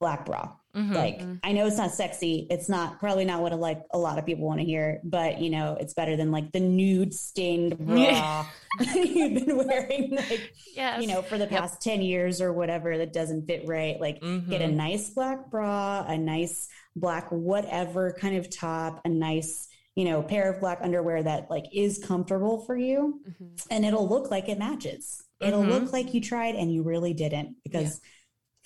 [0.00, 0.54] black bra.
[0.74, 0.92] Mhm.
[0.94, 2.46] Like I know it's not sexy.
[2.50, 5.40] It's not probably not what a, like a lot of people want to hear, but
[5.40, 8.46] you know, it's better than like the nude stained bra
[8.94, 11.00] you've been wearing like yes.
[11.00, 14.00] you know for the past 10 years or whatever that doesn't fit right.
[14.00, 14.74] Like get a Mhm.
[14.74, 20.50] nice black bra, a nice black whatever kind of top, a nice you know, pair
[20.52, 23.66] of black underwear that like is comfortable for you Mhm.
[23.70, 25.22] and it'll look like it matches.
[25.40, 25.68] It'll Mhm.
[25.70, 28.00] look like you tried and you really didn't because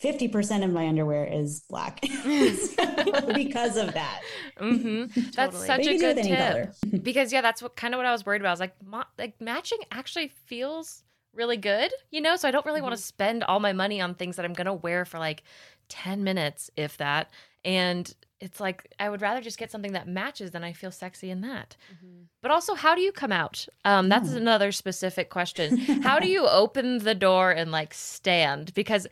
[0.03, 2.01] 50% of my underwear is black
[3.35, 4.21] because of that.
[4.59, 5.67] hmm That's Totally.
[5.67, 6.39] such a can do it good tip.
[6.39, 6.73] color.
[7.03, 8.51] because yeah, that's what kind of what I was worried about.
[8.51, 11.03] I was like, ma- like matching actually feels
[11.35, 12.37] really good, you know.
[12.37, 14.75] So I don't really want to spend all my money on things that I'm gonna
[14.75, 15.43] wear for like
[15.89, 17.31] ten minutes, if that.
[17.65, 21.31] And it's like I would rather just get something that matches than I feel sexy
[21.31, 21.77] in that.
[22.41, 23.67] But also, how do you come out?
[23.85, 24.37] Um, that's Oh.
[24.37, 25.77] another specific question.
[26.03, 28.73] How do you open the door and like stand?
[28.75, 29.09] Because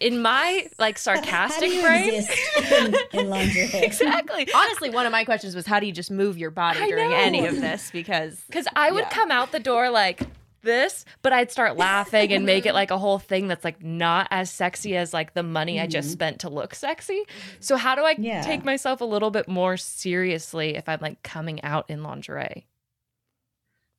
[0.00, 3.70] in my like How sarcastic do you brain, exist in, in lingerie?
[3.74, 4.46] exactly.
[4.54, 7.10] Honestly, one of my questions was how do you just move your body I during
[7.10, 7.16] know.
[7.16, 7.90] any of this?
[7.90, 9.10] Because Because I would Yeah.
[9.10, 10.22] come out the door like
[10.62, 14.28] this, but I'd start laughing and make it like a whole thing that's like not
[14.30, 16.12] as sexy as like the money I just Mhm.
[16.12, 17.22] spent to look sexy.
[17.60, 18.40] So how do I Yeah.
[18.40, 22.66] take myself a little bit more seriously if I'm like coming out in lingerie?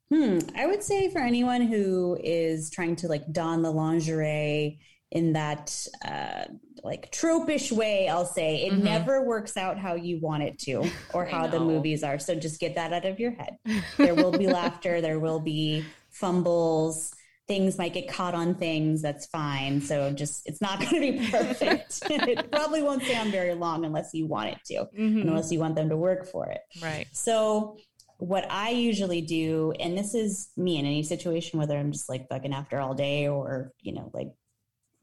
[0.09, 0.39] Hmm.
[0.55, 4.79] I would say for anyone who is trying to like don the lingerie
[5.11, 6.45] in that uh,
[6.83, 8.83] like tropish way, I'll say it Mhm.
[8.83, 10.83] never works out how you want it to
[11.13, 12.19] or how the movies are.
[12.19, 13.57] So just get that out of your head.
[13.97, 15.01] There will be laughter.
[15.01, 17.13] There will be fumbles.
[17.47, 19.01] Things might get caught on things.
[19.03, 19.79] That's fine.
[19.79, 21.99] So just it's not going to be perfect.
[22.09, 25.89] it probably won't sound very long unless you want it to, unless you want them
[25.89, 26.61] to work for it.
[26.81, 27.05] Right.
[27.13, 27.77] So
[28.17, 32.27] what I usually do, and this is me in any situation, whether I'm just like
[32.29, 34.29] fucking after all day or, you know, like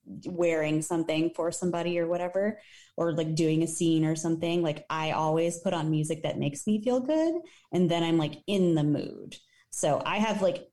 [0.05, 2.59] wearing something for somebody or whatever,
[2.96, 6.66] or like doing a scene or something, like I always put on music that makes
[6.66, 7.34] me feel good.
[7.72, 9.36] And then I'm like in the mood.
[9.70, 10.68] So I have like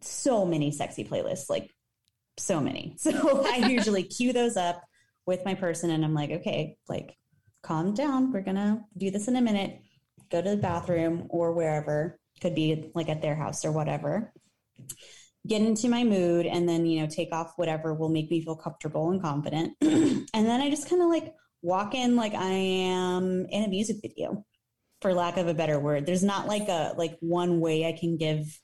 [0.00, 1.70] so many sexy playlists, like
[2.36, 2.96] so many.
[2.98, 4.82] So I usually cue those up
[5.26, 7.16] with my person and I'm like, okay, like
[7.62, 8.32] calm down.
[8.32, 9.80] We're to do this in a minute.
[10.30, 14.32] Go to the bathroom or wherever, could be like at their house or whatever.
[15.46, 18.56] Get into my mood and then, you know, take off whatever will make me feel
[18.56, 19.74] comfortable and confident.
[19.80, 23.96] and then I just kind of like walk in like I am in a music
[24.02, 24.44] video,
[25.00, 26.06] for lack of a better word.
[26.06, 28.60] There's not like a like one way I can give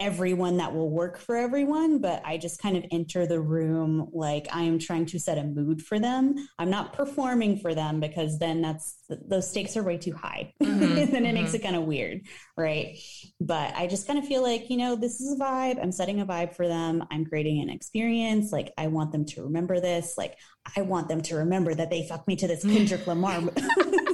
[0.00, 4.46] everyone that will work for everyone, but I just kind of enter the room like
[4.52, 6.36] I am trying to set a mood for them.
[6.58, 10.52] I'm not performing for them because then that's those stakes are way too high.
[10.62, 12.20] Mhm, and then it makes it kind of weird,
[12.56, 12.96] right?
[13.40, 15.82] But I just kind of feel like, you know, this is a vibe.
[15.82, 17.02] I'm setting a vibe for them.
[17.10, 18.52] I'm creating an experience.
[18.52, 20.14] Like I want them to remember this.
[20.16, 20.36] Like
[20.76, 23.40] I want them to remember that they fucked me to this Kendrick Lamar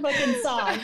[0.00, 0.78] fucking song.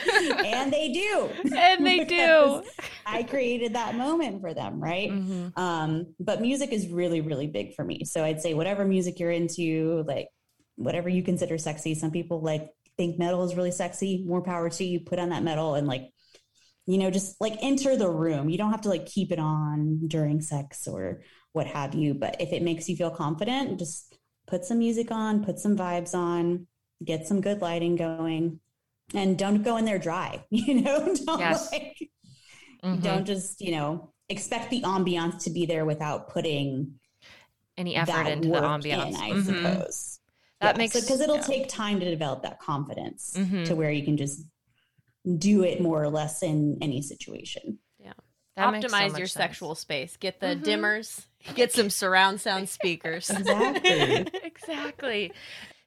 [0.45, 1.31] And they do.
[1.57, 2.63] And they do.
[3.07, 5.11] I created that moment for them, right?
[5.57, 8.05] Um, but music is really, really big for me.
[8.05, 10.29] So I'd say whatever music you're into, like
[10.77, 11.95] whatever you consider sexy.
[11.95, 14.25] Some people like think metal is really sexy.
[14.27, 15.01] More power to you.
[15.01, 16.11] Put on that metal and like,
[16.87, 18.49] you know, just like enter the room.
[18.49, 22.15] You don't have to like keep it on during sex or what have you.
[22.15, 26.15] But if it makes you feel confident, just put some music on, put some vibes
[26.15, 26.67] on,
[27.05, 28.61] get some good lighting going,
[29.15, 30.45] and don't go in there dry.
[30.51, 31.71] You know, don't Yes.
[31.73, 32.11] like
[32.85, 33.03] Mhm.
[33.03, 36.99] don't just you know expect the ambiance to be there without putting
[37.77, 39.09] Any effort that into the ambiance.
[39.09, 39.45] in, I Mhm.
[39.47, 40.21] suppose.
[40.61, 41.43] That makes- because it'll yeah.
[41.43, 43.67] take time to develop that confidence Mhm.
[43.67, 44.45] to where you can just
[45.39, 47.79] do it more or less in any situation.
[48.57, 49.33] That makes so optimize your sense.
[49.35, 50.17] sexual space.
[50.17, 50.65] Get the Mhm.
[50.65, 51.27] dimmers.
[51.55, 53.31] Get some surround sound speakers.
[53.31, 54.27] Exactly.
[54.43, 55.33] exactly.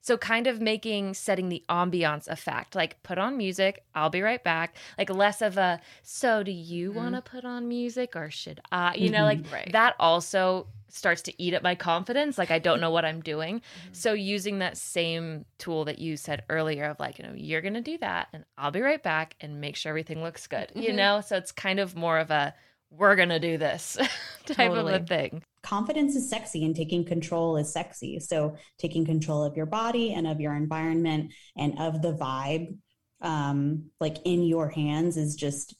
[0.01, 2.75] So kind of making setting the ambiance a fact.
[2.75, 4.75] Like put on music, I'll be right back.
[4.97, 6.91] Like less of a so do you Mhm.
[6.91, 8.95] want to put on music or should I?
[8.95, 9.67] You know, like Right.
[9.67, 12.37] that also starts to eat at my confidence.
[12.37, 13.61] Like I don't know what I'm doing.
[13.93, 17.75] So using that same tool that you said earlier of like, you know, you're going
[17.75, 20.71] to do that and I'll be right back and make sure everything looks good.
[20.75, 20.93] You Mhm.
[20.93, 22.53] know, so it's kind of more of a
[22.91, 23.97] we're going to do this
[24.45, 25.41] type of a thing.
[25.63, 28.19] Confidence is sexy and taking control is sexy.
[28.19, 32.75] So taking control of your body and of your environment and of the vibe
[33.23, 35.75] um like in your hands is just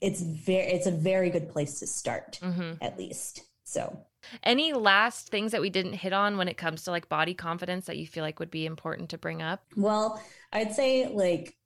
[0.00, 2.78] it's very it's a very good place to start Mhm.
[2.80, 3.42] at least.
[3.64, 4.06] So
[4.44, 7.86] Any last things that we didn't hit on when it comes to like body confidence
[7.86, 9.64] that you feel like would be important to bring up?
[9.76, 10.22] Well,
[10.52, 11.56] I'd say like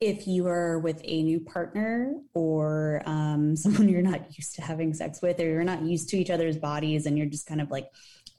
[0.00, 4.94] if you are with a new partner or um, someone you're not used to having
[4.94, 7.70] sex with, or you're not used to each other's bodies, and you're just kind of
[7.70, 7.88] like,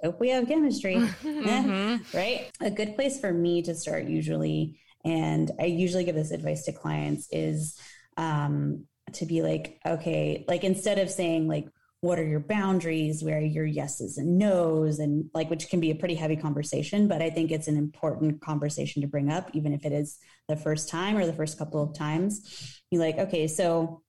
[0.04, 2.14] oh, we have chemistry, Eh, Mhm.
[2.14, 2.52] right?
[2.62, 6.72] A good place for me to start usually, and I usually give this advice to
[6.74, 7.78] clients is
[8.18, 11.68] um, to be like, okay, like instead of saying like,
[12.02, 15.92] what are your boundaries where are your yeses and nos and like which can be
[15.92, 19.74] a pretty heavy conversation but i think it's an important conversation to bring up even
[19.74, 23.48] if it is the first time or the first couple of times you're like, okay,
[23.48, 24.02] so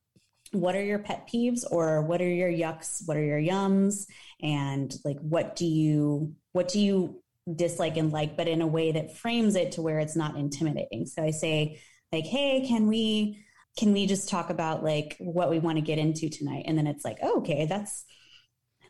[0.53, 3.03] what are your pet peeves or what are your yucks?
[3.07, 4.07] What are your yums?
[4.43, 7.23] And like, what do you, what do you
[7.55, 11.07] dislike and like, but in a way that frames it to where it's not intimidating.
[11.07, 11.81] So I say,
[12.13, 13.45] like, hey, can we,
[13.81, 16.65] can we just talk about like what we want to get into tonight?
[16.67, 18.05] And then it's like, oh, okay, that's,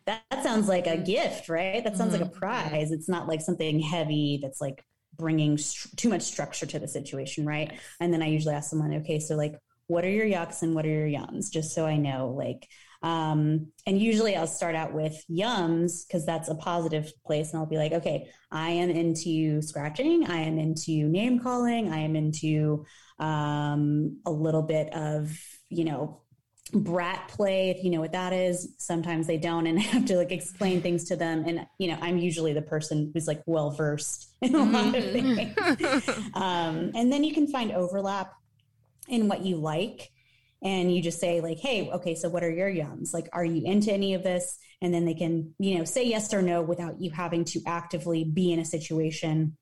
[0.07, 1.85] that, that sounds like a gift, right?
[1.85, 2.23] That sounds mm-hmm.
[2.23, 2.41] like a mm-hmm.
[2.41, 2.91] prize.
[2.91, 4.85] It's not like something heavy that's like
[5.17, 7.73] bringing st- too much structure to the situation, right?
[8.01, 9.55] And then I usually ask someone, okay, so like,
[9.87, 11.53] what are your yucks and what are your yums?
[11.53, 12.67] Just so I know, like,
[13.03, 17.51] um, and usually I'll start out with yums because that's a positive place.
[17.51, 20.27] And I'll be like, okay, I am into scratching.
[20.27, 21.93] I am into name calling.
[21.93, 22.85] I am into
[23.21, 25.37] um, a little bit of,
[25.69, 26.23] you know,
[26.73, 28.75] brat play if you know what that is.
[28.79, 31.45] Sometimes they don't and i have to like explain things to them.
[31.47, 35.05] And you know i'm usually the person who's like well versed in a lot of
[35.05, 35.35] mm-hmm.
[35.35, 36.31] things.
[36.35, 38.33] Um, and then you can find overlap
[39.09, 40.11] in what you like
[40.63, 43.13] and you just say like hey okay so what are your yums?
[43.13, 44.59] Like are you into any of this?
[44.83, 48.25] And then they can you know say yes or no without you having to actively
[48.25, 49.57] be in a situation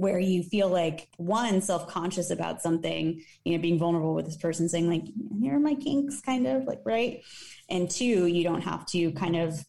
[0.00, 4.68] where you feel like one self-conscious about something you know being vulnerable with this person
[4.68, 5.04] saying like
[5.40, 7.22] here are my kinks kind of like right?
[7.68, 9.64] And two you don't have to kind of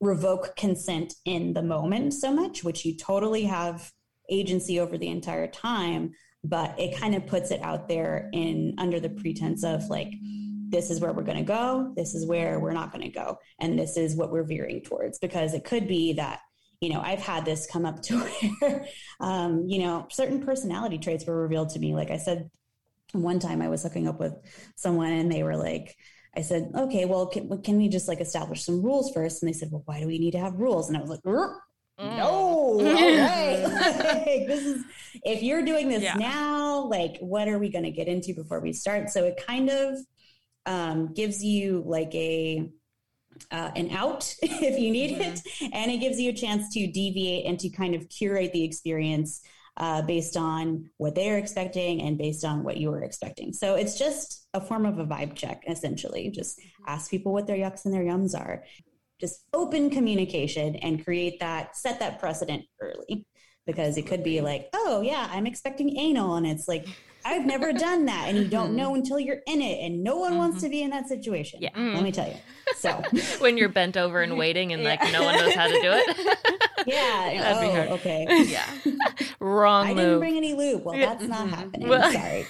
[0.00, 3.92] revoke consent in the moment so much which you totally have
[4.30, 6.12] agency over the entire time
[6.44, 10.12] but it kind of puts it out there in under the pretense of like
[10.68, 13.38] this is where we're going to go this is where we're not going to go
[13.60, 15.18] and this is what we're veering towards.
[15.18, 16.40] Because it could be that
[16.82, 18.18] you know i've had this come up to
[18.60, 18.86] where
[19.20, 22.50] um, you know certain personality traits were revealed to me like i said
[23.12, 24.34] one time i was hooking up with
[24.76, 25.96] someone and they were like
[26.34, 29.42] I said, okay, well, can, can, we just like establish some rules first?
[29.42, 30.88] And they said, well, why do we need to have rules?
[30.88, 31.20] And I was like,
[32.00, 32.16] Mm.
[32.16, 33.62] No, all right.
[33.64, 34.84] like, this is
[35.24, 36.14] if you're doing this yeah.
[36.14, 39.10] now, like what are we going to get into before we start?
[39.10, 39.98] So it kind of
[40.66, 42.68] um, gives you like a
[43.50, 45.32] uh, an out if you need mm-hmm.
[45.32, 48.64] it, and it gives you a chance to deviate and to kind of curate the
[48.64, 49.42] experience
[49.78, 53.52] uh, based on what they're expecting and based on what you were expecting.
[53.52, 56.30] So it's just a form of a vibe check, essentially.
[56.30, 56.84] Just mm-hmm.
[56.88, 58.64] ask people what their yucks and their yums are
[59.20, 63.24] just open communication and create that, set that precedent early
[63.66, 66.34] because it could be like, oh, yeah, I'm expecting anal.
[66.34, 66.86] And it's like,
[67.24, 68.28] I've never done that.
[68.28, 68.76] And you don't mm-hmm.
[68.76, 69.84] know until you're in it.
[69.84, 70.38] And no one mm-hmm.
[70.38, 71.60] wants to be in that situation.
[71.62, 71.70] Yeah.
[71.74, 72.36] Let me tell you.
[72.76, 73.02] So
[73.38, 75.10] when you're bent over and waiting and like yeah.
[75.10, 76.16] no one knows how to do it.
[76.86, 77.40] yeah.
[77.40, 77.88] That'd oh, be hard.
[78.00, 78.26] Okay.
[78.52, 78.66] Yeah.
[79.40, 79.86] Wrong.
[79.86, 80.84] I didn't bring any lube.
[80.84, 81.54] Well, that's not mm-hmm.
[81.54, 81.88] happening.
[81.88, 82.46] Well, Sorry.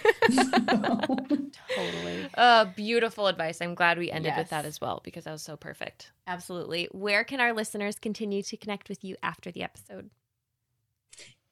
[1.75, 2.27] totally.
[2.35, 3.61] Uh, beautiful advice.
[3.61, 4.39] I'm glad we ended yes.
[4.39, 6.13] with that as well because that was so perfect.
[6.27, 6.89] Absolutely.
[6.93, 10.11] Where can our listeners continue to connect with you after the episode?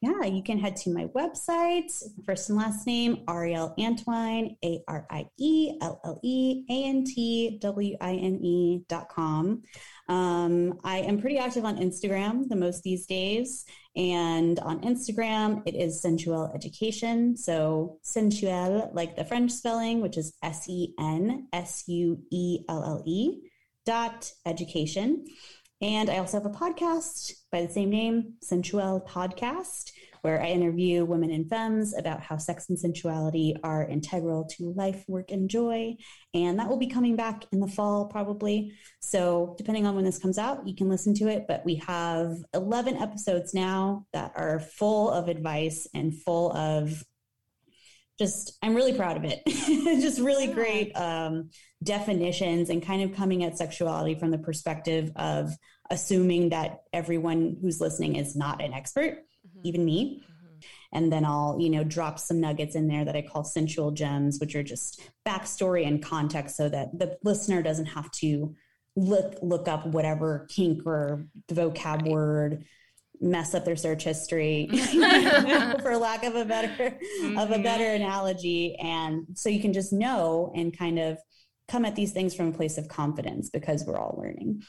[0.01, 1.91] Yeah, you can head to my website,
[2.25, 7.03] first and last name, Arielle Antwine, A R I E L L E A N
[7.05, 9.61] T W I N E dot com.
[10.09, 13.63] Um, I am pretty active on Instagram the most these days.
[13.95, 17.37] And on Instagram, it is Sensuelle Education.
[17.37, 22.83] So sensuelle, like the French spelling, which is S E N S U E L
[22.83, 23.37] L E
[23.85, 25.25] dot education.
[25.81, 29.90] And I also have a podcast by the same name, Sensuelle Podcast,
[30.21, 35.03] where I interview women and femmes about how sex and sensuality are integral to life,
[35.07, 35.95] work, and joy.
[36.33, 38.73] And that will be coming back in the fall, probably.
[38.99, 41.45] So, depending on when this comes out, you can listen to it.
[41.47, 47.03] But we have 11 episodes now that are full of advice and full of
[48.19, 51.49] just i'm really proud of it just really great um,
[51.81, 55.49] definitions and kind of coming at sexuality from the perspective of
[55.91, 59.19] assuming that everyone who's listening is not an expert.
[59.63, 60.55] Even me mm-hmm.
[60.93, 64.39] and then i'll you know drop some nuggets in there that i call sensual gems
[64.39, 68.55] which are just backstory and context so that the listener doesn't have to
[68.95, 72.11] look look up whatever kink or vocab right.
[72.11, 72.65] word
[73.21, 74.67] mess up their search history
[75.81, 77.37] for lack of a better mm-hmm.
[77.37, 77.63] of a mm-hmm.
[77.63, 81.17] better analogy and so you can just know and kind of
[81.67, 84.61] come at these things from a place of confidence because we're all learning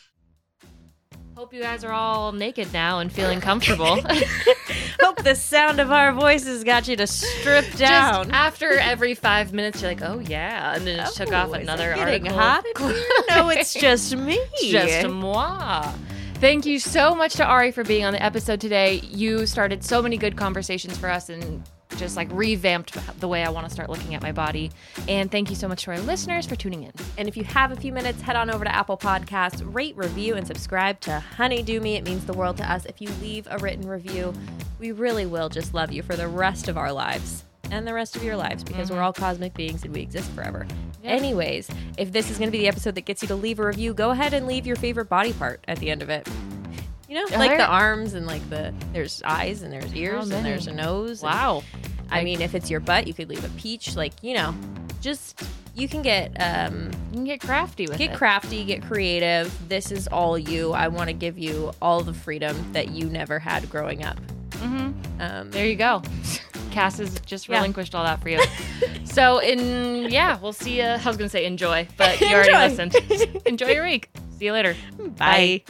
[1.35, 3.97] Hope you guys are all naked now and feeling comfortable.
[5.01, 8.27] Hope the sound of our voices got you to strip down.
[8.27, 11.55] Just after every five minutes, you're like, "Oh yeah," and then it oh, took off
[11.55, 12.39] another getting article.
[12.39, 12.65] hot.
[13.31, 14.39] no, it's just me.
[14.61, 15.91] just moi.
[16.35, 18.97] Thank you so much to Ari for being on the episode today.
[18.97, 21.63] You started so many good conversations for us and
[21.97, 24.71] just like revamped the way I want to start looking at my body.
[25.09, 26.93] And thank you so much to our listeners for tuning in.
[27.19, 30.35] And if you have a few minutes, head on over to Apple Podcasts, rate, review,
[30.35, 31.97] and subscribe to Honey Dew Me.
[31.97, 34.33] It means the world to us if you leave a written review.
[34.79, 37.45] We really will just love you for the rest of our lives.
[37.71, 39.05] and the rest of your lives because we're mm-hmm.
[39.07, 40.67] all cosmic beings and we exist forever.
[41.03, 41.11] Yeah.
[41.13, 43.67] Anyways, if this is going to be the episode that gets you to leave a
[43.67, 46.29] review, go ahead and leave your favorite body part at the end of it.
[47.13, 50.67] You know, like the arms and like the there's eyes and there's ears and there's
[50.67, 51.23] a nose.
[51.23, 51.63] and- Wow.
[52.11, 53.97] I mean, if it's your butt, you could leave a peach.
[53.97, 54.55] Like you know,
[55.03, 55.43] just
[55.75, 57.99] you can get um You can get crafty with it.
[57.99, 58.17] get it.
[58.17, 59.53] crafty, get creative.
[59.69, 60.73] This is all you.
[60.73, 64.19] I want to give you all the freedom that you never had growing up.
[64.57, 66.03] hmm Um, There you go.
[66.71, 67.57] Cass has just Yeah.
[67.57, 68.41] relinquished all that for you.
[69.05, 70.85] so, in yeah, we'll see you.
[70.87, 72.95] I was gonna say enjoy, but you already listened.
[73.45, 74.09] enjoy your week.
[74.39, 74.75] See you later.
[75.19, 75.63] bye.